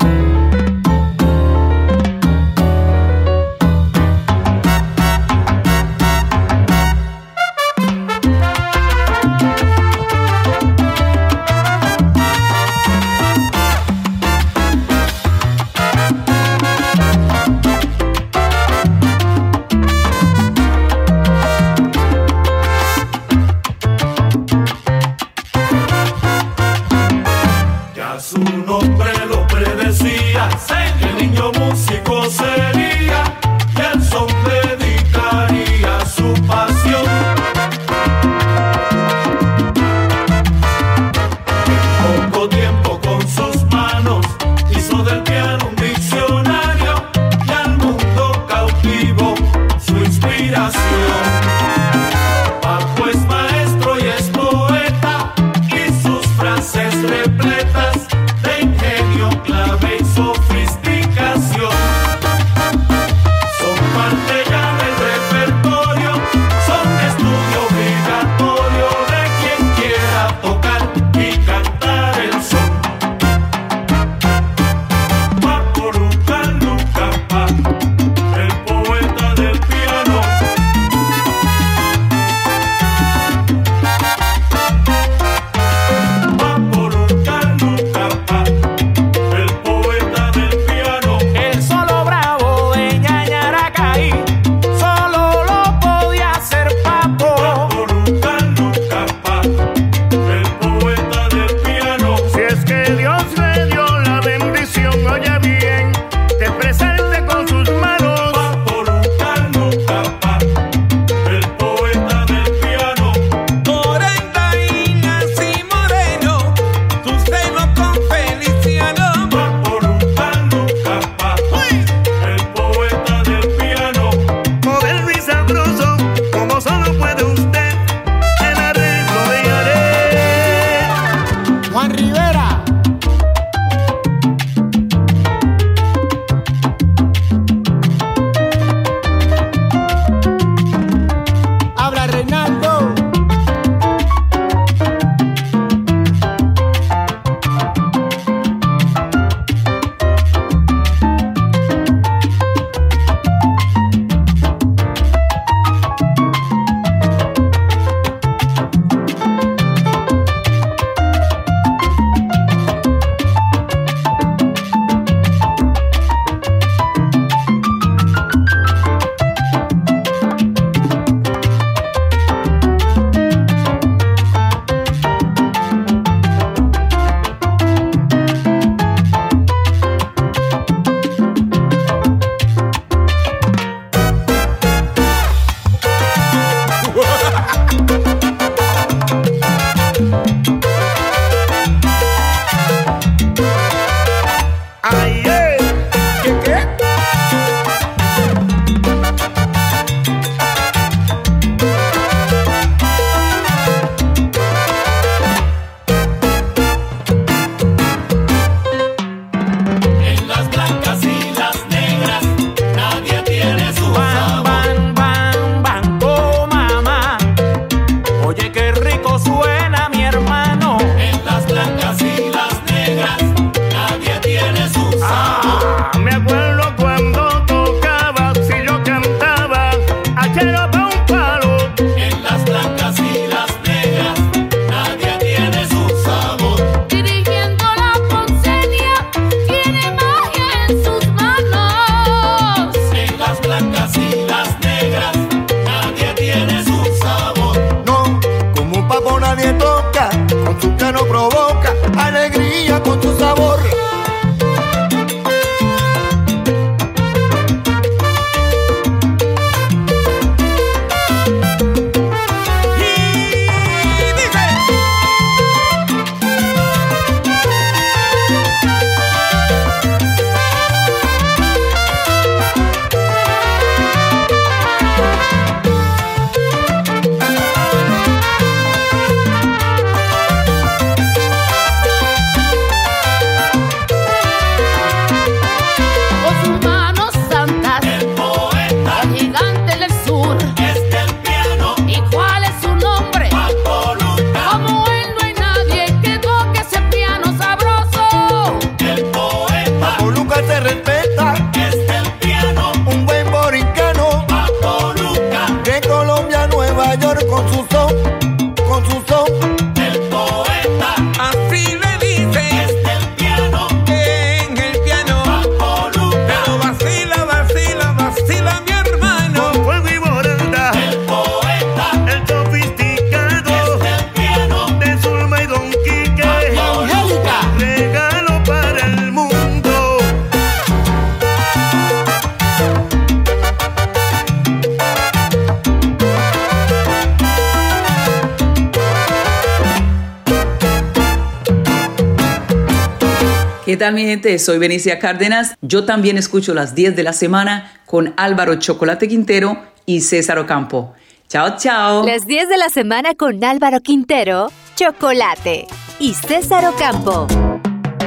Tal 343.85 343.93
mi 343.93 344.05
gente? 344.07 344.39
Soy 344.39 344.57
Benicia 344.57 344.99
Cárdenas. 344.99 345.57
Yo 345.61 345.85
también 345.85 346.17
escucho 346.17 346.55
las 346.55 346.75
10 346.75 346.97
de 346.97 347.03
la 347.03 347.13
semana 347.13 347.71
con 347.85 348.15
Álvaro 348.17 348.55
Chocolate 348.55 349.09
Quintero 349.09 349.63
y 349.85 350.01
César 350.01 350.39
Ocampo. 350.39 350.95
Chao, 351.29 351.59
chao. 351.59 352.07
Las 352.07 352.27
10 352.27 352.49
de 352.49 352.57
la 352.57 352.71
semana 352.71 353.15
con 353.15 353.45
Álvaro 353.45 353.81
Quintero, 353.81 354.51
Chocolate 354.75 355.67
y 355.99 356.15
César 356.15 356.65
Ocampo. 356.65 357.27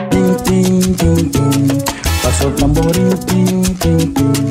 Tin, 0.09 0.35
tin, 0.45 0.95
tin, 0.95 1.31
tin. 1.31 1.83
Paso 2.23 2.47
el 2.47 2.55
tamboril, 2.55 3.19
tin, 3.27 3.61
tin, 3.77 4.13
tin. 4.15 4.49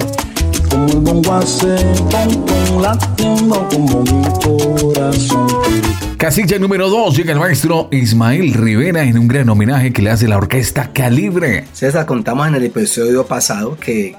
Y 0.53 0.69
como 0.69 0.87
el 0.87 1.01
bongo 1.01 1.35
hace 1.35 1.75
pom, 2.09 2.47
pom, 2.47 2.83
latiendo 2.83 3.69
como 3.69 4.03
mi 4.03 4.23
corazón. 4.45 5.96
Casilla 6.17 6.59
número 6.59 6.89
2 6.89 7.15
llega 7.15 7.35
el 7.35 7.39
maestro 7.39 7.89
Ismael 7.93 8.55
Rivera 8.55 9.03
en 9.03 9.19
un 9.19 9.29
gran 9.29 9.51
homenaje 9.51 9.93
que 9.93 10.01
le 10.01 10.09
hace 10.09 10.27
la 10.27 10.39
orquesta 10.39 10.91
Calibre. 10.91 11.67
César, 11.75 12.07
contamos 12.07 12.49
en 12.49 12.55
el 12.55 12.65
episodio 12.65 13.27
pasado 13.27 13.77
que 13.79 14.17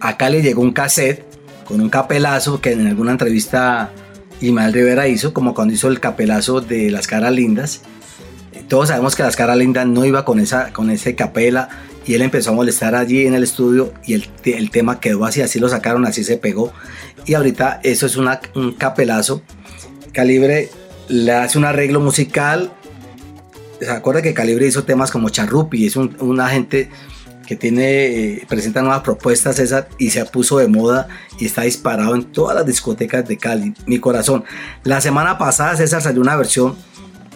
acá 0.00 0.28
le 0.28 0.42
llegó 0.42 0.60
un 0.60 0.72
cassette 0.72 1.24
con 1.64 1.80
un 1.80 1.88
capelazo 1.88 2.60
que 2.60 2.72
en 2.72 2.86
alguna 2.86 3.12
entrevista 3.12 3.90
Ismael 4.42 4.74
Rivera 4.74 5.08
hizo, 5.08 5.32
como 5.32 5.54
cuando 5.54 5.72
hizo 5.72 5.88
el 5.88 5.98
capelazo 5.98 6.60
de 6.60 6.90
Las 6.90 7.06
Caras 7.06 7.32
Lindas. 7.32 7.80
Todos 8.68 8.88
sabemos 8.88 9.16
que 9.16 9.22
Las 9.22 9.34
Caras 9.34 9.56
Lindas 9.56 9.86
no 9.86 10.04
iba 10.04 10.26
con, 10.26 10.40
esa, 10.40 10.74
con 10.74 10.90
ese 10.90 11.14
capela 11.14 11.70
y 12.04 12.12
él 12.12 12.20
empezó 12.20 12.50
a 12.50 12.54
molestar 12.54 12.94
allí 12.94 13.26
en 13.26 13.32
el 13.32 13.44
estudio 13.44 13.94
y 14.04 14.12
el, 14.12 14.28
el 14.44 14.70
tema 14.70 15.00
quedó 15.00 15.24
así, 15.24 15.40
así 15.40 15.58
lo 15.58 15.70
sacaron, 15.70 16.04
así 16.04 16.22
se 16.22 16.36
pegó. 16.36 16.70
Y 17.24 17.32
ahorita 17.32 17.80
eso 17.82 18.04
es 18.04 18.16
un 18.16 18.28
capelazo. 18.76 19.42
Calibre 20.12 20.68
le 21.10 21.32
hace 21.32 21.58
un 21.58 21.64
arreglo 21.64 22.00
musical 22.00 22.72
se 23.80 23.90
acuerda 23.90 24.20
que 24.20 24.34
Calibre 24.34 24.66
hizo 24.66 24.84
temas 24.84 25.10
como 25.10 25.30
Charrupi, 25.30 25.86
es 25.86 25.96
un- 25.96 26.14
una 26.20 26.48
gente 26.50 26.90
que 27.46 27.56
tiene, 27.56 27.84
eh, 28.34 28.46
presenta 28.46 28.82
nuevas 28.82 29.00
propuestas 29.00 29.58
esa, 29.58 29.88
y 29.98 30.10
se 30.10 30.22
puso 30.26 30.58
de 30.58 30.68
moda 30.68 31.08
y 31.38 31.46
está 31.46 31.62
disparado 31.62 32.14
en 32.14 32.24
todas 32.24 32.54
las 32.54 32.66
discotecas 32.66 33.26
de 33.26 33.38
Cali, 33.38 33.72
Mi 33.86 33.98
Corazón. 33.98 34.44
La 34.84 35.00
semana 35.00 35.38
pasada 35.38 35.76
César 35.76 36.02
salió 36.02 36.20
una 36.20 36.36
versión 36.36 36.76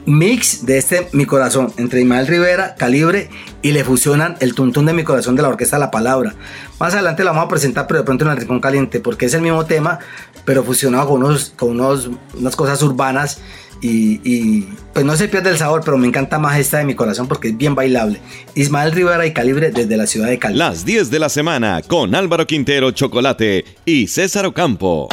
mix 0.07 0.67
de 0.67 0.77
este 0.77 1.09
Mi 1.13 1.25
Corazón 1.25 1.73
entre 1.79 2.03
Ismael 2.03 2.27
Rivera, 2.27 2.75
Calibre 2.75 3.31
y 3.63 3.73
le 3.73 3.83
fusionan 3.83 4.37
el 4.41 4.55
tuntún 4.55 4.85
de 4.85 4.93
Mi 4.93 5.03
Corazón 5.03 5.35
de 5.37 5.41
la 5.43 5.49
orquesta 5.49 5.79
La 5.79 5.91
Palabra. 5.91 6.35
Más 6.79 6.93
adelante 6.93 7.25
la 7.25 7.31
vamos 7.33 7.47
a 7.47 7.49
presentar, 7.49 7.87
pero 7.87 8.01
de 8.01 8.05
pronto 8.05 8.27
en 8.27 8.33
el 8.33 8.37
Rincón 8.37 8.61
Caliente, 8.61 9.01
porque 9.01 9.27
es 9.27 9.33
el 9.35 9.41
mismo 9.41 9.65
tema, 9.65 9.99
pero 10.45 10.63
fusionado 10.63 11.09
con, 11.09 11.25
unos, 11.25 11.55
con 11.57 11.71
unos, 11.71 12.11
unas 12.39 12.55
cosas 12.55 12.83
urbanas 12.83 13.41
y, 13.87 14.63
pues 14.93 15.05
no 15.05 15.17
se 15.17 15.29
pierde 15.29 15.51
el 15.51 15.59
sabor, 15.59 15.83
pero 15.85 15.99
me 15.99 16.07
encanta 16.07 16.39
más 16.39 16.59
esta 16.59 16.79
de 16.79 16.85
Mi 16.85 16.95
Corazón 16.95 17.29
porque 17.29 17.49
es 17.49 17.57
bien 17.57 17.75
bailable. 17.75 18.21
Ismael 18.55 18.93
Rivera 18.93 19.27
y 19.27 19.33
Calibre 19.33 19.71
desde 19.71 19.97
la 19.97 20.07
ciudad 20.07 20.29
de 20.29 20.39
Cali. 20.39 20.57
Las 20.57 20.85
10 20.85 21.11
de 21.11 21.19
la 21.19 21.29
semana 21.29 21.83
con 21.87 22.15
Álvaro 22.15 22.47
Quintero 22.47 22.91
Chocolate 22.93 23.65
y 23.85 24.07
César 24.07 24.47
Ocampo. 24.47 25.09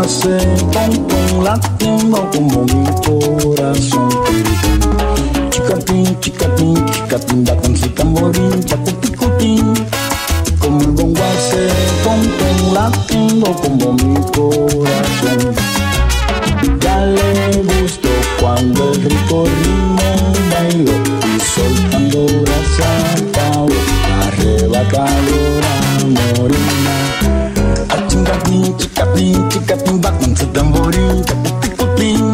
Hace 0.00 0.38
pom, 0.72 1.44
latiendo 1.44 2.30
como 2.30 2.64
mi 2.64 2.84
corazón. 3.04 4.08
Chicatín, 5.50 6.20
chicatín, 6.20 6.86
chicatín, 6.86 7.76
su 7.76 7.88
tamboril, 7.90 8.64
chacupicutín. 8.64 9.74
Como 10.58 10.80
el 10.80 10.90
bongo 10.92 11.20
hace 11.22 11.68
pom, 12.02 12.20
pom, 12.38 12.74
latiendo 12.74 13.52
como 13.56 13.92
mi 13.94 14.14
corazón. 14.32 15.54
Ya 16.80 17.06
le 17.06 17.62
gustó 17.62 18.08
cuando 18.40 18.92
el 18.92 19.02
rico 19.02 19.44
ritmo 19.44 20.32
bailó 20.50 20.92
y 21.26 21.40
soltando 21.40 22.26
brasa 22.42 22.90
pao, 23.34 23.68
arrebatadora 24.22 25.74
morena. 26.36 27.39
Con 28.10 28.26
su 30.36 30.46
tamborín, 30.48 31.24
chapupicutín. 31.24 32.32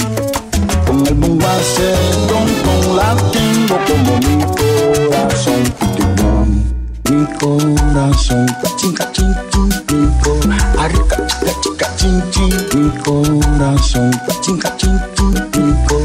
Con 0.87 1.07
el 1.07 1.15
don, 2.29 2.49
con 2.65 2.97
latiendo 2.97 3.79
como 3.87 4.13
mi 4.19 4.35
corazón. 4.45 5.63
Titirón. 5.79 6.49
Mi 7.11 7.27
corazón, 7.39 8.47
cachín, 8.63 8.93
mi 9.93 10.07
corazón, 10.23 10.79
arrica, 10.79 11.17
chica, 11.27 11.53
chica, 11.61 11.87
chin, 12.31 12.53
mi 12.75 12.87
corazón, 13.03 14.11
cachín, 14.27 14.57
cachín, 14.59 14.95
chin, 15.15 15.33
mi 15.33 15.39
corazón, 15.87 15.96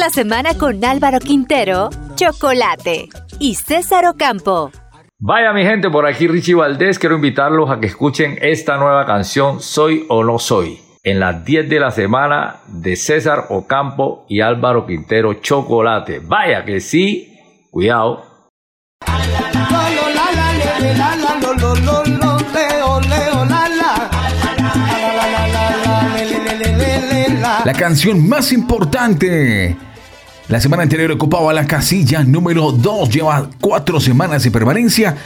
la 0.00 0.08
semana 0.08 0.54
con 0.56 0.82
Álvaro 0.82 1.18
Quintero, 1.18 1.90
Chocolate 2.14 3.10
y 3.38 3.56
César 3.56 4.06
Ocampo. 4.06 4.70
Vaya 5.18 5.52
mi 5.52 5.62
gente, 5.62 5.90
por 5.90 6.06
aquí 6.06 6.26
Richie 6.26 6.54
Valdés, 6.54 6.98
quiero 6.98 7.16
invitarlos 7.16 7.70
a 7.70 7.80
que 7.80 7.88
escuchen 7.88 8.38
esta 8.40 8.78
nueva 8.78 9.04
canción 9.04 9.60
Soy 9.60 10.06
o 10.08 10.24
no 10.24 10.38
soy. 10.38 10.78
En 11.02 11.20
las 11.20 11.44
10 11.44 11.68
de 11.68 11.80
la 11.80 11.90
semana 11.90 12.60
de 12.68 12.96
César 12.96 13.44
Ocampo 13.50 14.24
y 14.26 14.40
Álvaro 14.40 14.86
Quintero 14.86 15.34
Chocolate. 15.34 16.20
Vaya 16.20 16.64
que 16.64 16.80
sí, 16.80 17.38
cuidado. 17.70 18.29
La 27.70 27.78
canción 27.78 28.28
más 28.28 28.50
importante. 28.50 29.76
La 30.48 30.60
semana 30.60 30.82
anterior 30.82 31.12
ocupaba 31.12 31.52
la 31.52 31.68
casilla 31.68 32.24
número 32.24 32.72
2, 32.72 33.08
lleva 33.10 33.48
cuatro 33.60 34.00
semanas 34.00 34.42
de 34.42 34.50
permanencia. 34.50 35.16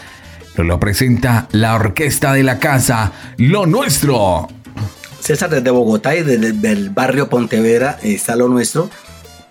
Nos 0.55 0.67
lo 0.67 0.79
presenta 0.79 1.49
la 1.53 1.75
orquesta 1.75 2.35
de 2.35 2.43
la 2.43 2.59
casa, 2.59 3.13
Lo 3.39 3.65
Nuestro. 3.65 4.47
César 5.21 5.49
desde 5.49 5.71
Bogotá 5.71 6.15
y 6.17 6.23
desde 6.23 6.71
el 6.71 6.91
barrio 6.91 7.31
Pontevedra 7.31 7.99
está 8.03 8.37
Lo 8.37 8.51
Nuestro, 8.51 8.91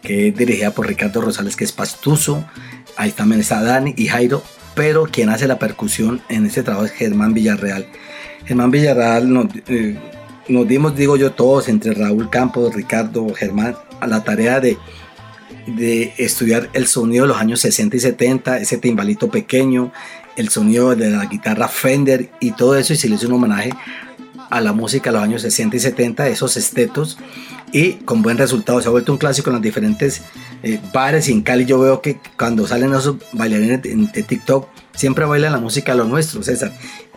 que 0.03 0.27
es 0.27 0.35
dirigida 0.35 0.69
por 0.69 0.85
Ricardo 0.85 1.19
Rosales, 1.19 1.55
que 1.55 1.63
es 1.63 1.71
pastuso. 1.71 2.45
Ahí 2.95 3.11
también 3.11 3.41
está 3.41 3.63
Dani 3.63 3.95
y 3.97 4.05
Jairo, 4.05 4.43
pero 4.75 5.05
quien 5.05 5.29
hace 5.29 5.47
la 5.47 5.57
percusión 5.57 6.21
en 6.29 6.45
este 6.45 6.61
trabajo 6.61 6.85
es 6.85 6.91
Germán 6.91 7.33
Villarreal. 7.33 7.87
Germán 8.45 8.69
Villarreal 8.69 9.33
nos, 9.33 9.47
eh, 9.67 9.97
nos 10.47 10.67
dimos, 10.67 10.95
digo 10.95 11.17
yo, 11.17 11.31
todos, 11.31 11.69
entre 11.69 11.93
Raúl 11.93 12.29
Campos, 12.29 12.73
Ricardo, 12.73 13.33
Germán, 13.33 13.75
a 13.99 14.07
la 14.07 14.23
tarea 14.23 14.59
de, 14.59 14.77
de 15.67 16.13
estudiar 16.17 16.69
el 16.73 16.87
sonido 16.87 17.23
de 17.23 17.29
los 17.29 17.37
años 17.37 17.61
60 17.61 17.95
y 17.95 17.99
70, 17.99 18.57
ese 18.59 18.77
timbalito 18.77 19.29
pequeño, 19.29 19.91
el 20.35 20.49
sonido 20.49 20.95
de 20.95 21.09
la 21.09 21.25
guitarra 21.25 21.67
Fender 21.67 22.29
y 22.39 22.51
todo 22.51 22.75
eso, 22.77 22.93
y 22.93 22.97
se 22.97 23.07
le 23.07 23.15
hizo 23.15 23.27
un 23.27 23.33
homenaje 23.33 23.71
a 24.49 24.61
la 24.61 24.73
música 24.73 25.09
de 25.09 25.15
los 25.15 25.23
años 25.23 25.41
60 25.41 25.77
y 25.77 25.79
70, 25.79 26.27
esos 26.27 26.57
estetos, 26.57 27.17
y 27.71 27.93
con 27.93 28.21
buen 28.21 28.37
resultado. 28.37 28.81
Se 28.81 28.87
ha 28.87 28.91
vuelto 28.91 29.11
un 29.11 29.17
clásico 29.17 29.49
en 29.49 29.55
los 29.55 29.61
diferentes 29.61 30.21
eh, 30.61 30.79
bares 30.93 31.27
y 31.27 31.31
en 31.31 31.41
Cali 31.41 31.65
yo 31.65 31.79
veo 31.79 32.01
que 32.01 32.19
cuando 32.37 32.67
salen 32.67 32.93
esos 32.93 33.15
bailarines 33.31 33.81
de, 33.81 34.23
TikTok, 34.23 34.67
siempre 34.93 35.25
bailan 35.25 35.53
la 35.53 35.59
música 35.59 35.93
de 35.93 35.97
lo 35.97 36.05
nuestro, 36.05 36.43
César. 36.43 36.71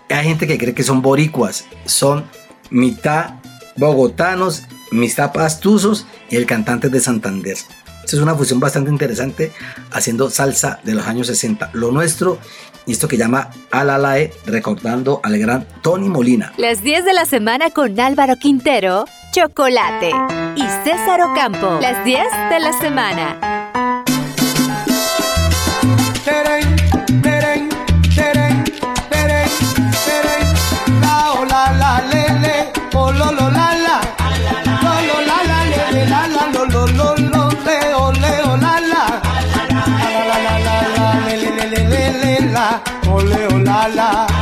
Hay 0.08 0.24
gente 0.24 0.46
que 0.46 0.56
cree 0.56 0.72
que 0.72 0.82
son 0.82 1.02
boricuas, 1.02 1.66
son 1.84 2.24
mitad 2.70 3.34
bogotanos, 3.76 4.64
mitad 4.90 5.32
pastuzos 5.32 6.06
y 6.30 6.36
el 6.36 6.46
cantante 6.46 6.88
de 6.88 7.00
Santander. 7.00 7.56
Esta 8.04 8.16
es 8.16 8.22
una 8.22 8.34
fusión 8.34 8.60
bastante 8.60 8.90
interesante 8.90 9.52
haciendo 9.90 10.30
salsa 10.30 10.78
de 10.84 10.94
los 10.94 11.06
años 11.06 11.26
60. 11.26 11.70
Lo 11.72 11.90
nuestro 11.90 12.38
y 12.86 12.92
esto 12.92 13.08
que 13.08 13.16
llama 13.16 13.50
Alalae, 13.72 14.32
recordando 14.46 15.20
al 15.24 15.38
gran 15.38 15.66
Tony 15.82 16.08
Molina. 16.08 16.52
Las 16.56 16.82
10 16.82 17.04
de 17.04 17.12
la 17.12 17.24
semana 17.24 17.70
con 17.70 17.98
Álvaro 17.98 18.36
Quintero, 18.36 19.06
Chocolate 19.32 20.12
y 20.54 20.62
César 20.84 21.20
Ocampo. 21.22 21.78
Las 21.82 22.04
10 22.04 22.22
de 22.50 22.60
la 22.60 22.72
semana. 22.78 23.55
mala. 43.76 44.35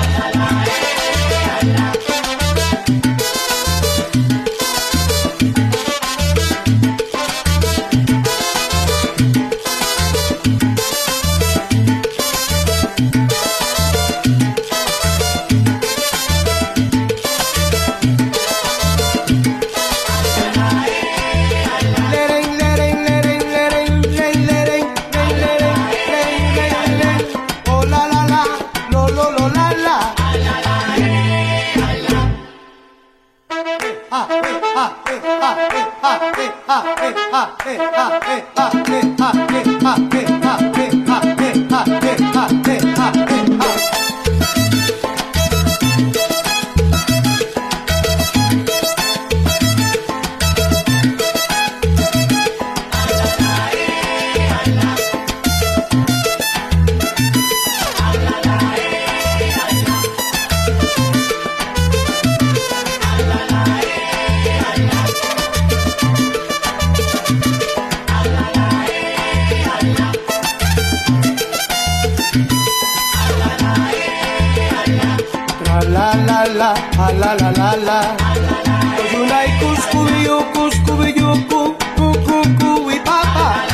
Oyunai 79.04 79.48
cuscubiyu, 79.60 80.36
cuscubiyu, 80.54 81.30
cu, 81.48 81.76
cu, 81.96 82.06
cu, 82.26 82.36
cu, 82.58 82.90
y 82.90 82.98
papa. 83.04 83.64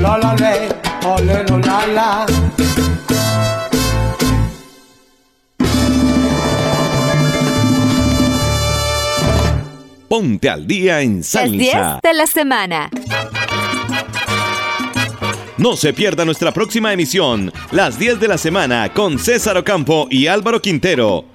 La 0.00 0.16
la 0.18 0.34
le, 0.34 0.68
le 1.26 1.44
lo 1.48 1.58
la 1.58 1.86
la. 1.86 2.26
Ponte 10.08 10.50
al 10.50 10.66
día 10.66 11.02
en 11.02 11.18
Las 11.18 11.32
10 11.50 11.72
salsa. 11.72 12.00
de 12.02 12.14
la 12.14 12.26
semana. 12.26 12.90
No 15.56 15.76
se 15.76 15.92
pierda 15.92 16.24
nuestra 16.24 16.52
próxima 16.52 16.92
emisión, 16.92 17.52
las 17.70 17.98
10 17.98 18.18
de 18.18 18.28
la 18.28 18.38
semana, 18.38 18.92
con 18.92 19.18
César 19.18 19.56
Ocampo 19.58 20.08
y 20.10 20.26
Álvaro 20.26 20.60
Quintero. 20.60 21.26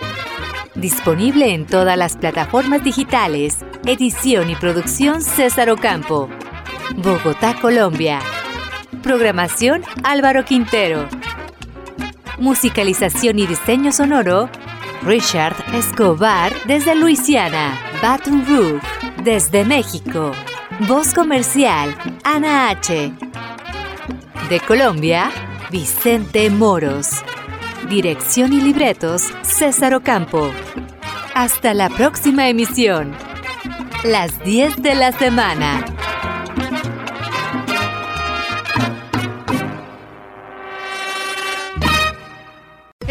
Disponible 0.73 1.53
en 1.53 1.65
todas 1.65 1.97
las 1.97 2.17
plataformas 2.17 2.83
digitales. 2.83 3.59
Edición 3.85 4.49
y 4.49 4.55
producción 4.55 5.21
César 5.21 5.69
Ocampo. 5.69 6.27
Bogotá, 6.97 7.55
Colombia. 7.61 8.19
Programación 9.05 9.83
Álvaro 10.03 10.45
Quintero. 10.45 11.07
Musicalización 12.39 13.37
y 13.37 13.45
diseño 13.45 13.91
sonoro 13.91 14.49
Richard 15.03 15.55
Escobar 15.75 16.51
desde 16.65 16.95
Luisiana. 16.95 17.79
Baton 18.01 18.43
Rouge 18.47 18.81
desde 19.23 19.63
México. 19.63 20.31
Voz 20.87 21.13
comercial 21.13 21.95
Ana 22.23 22.69
H. 22.69 23.13
De 24.49 24.59
Colombia, 24.61 25.29
Vicente 25.69 26.49
Moros. 26.49 27.09
Dirección 27.87 28.53
y 28.53 28.59
libretos 28.59 29.31
César 29.43 29.93
Ocampo. 29.93 30.49
Hasta 31.35 31.75
la 31.75 31.89
próxima 31.89 32.49
emisión. 32.49 33.15
Las 34.03 34.43
10 34.43 34.81
de 34.81 34.95
la 34.95 35.11
semana. 35.11 35.85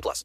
18 0.00 0.02
plus. 0.02 0.24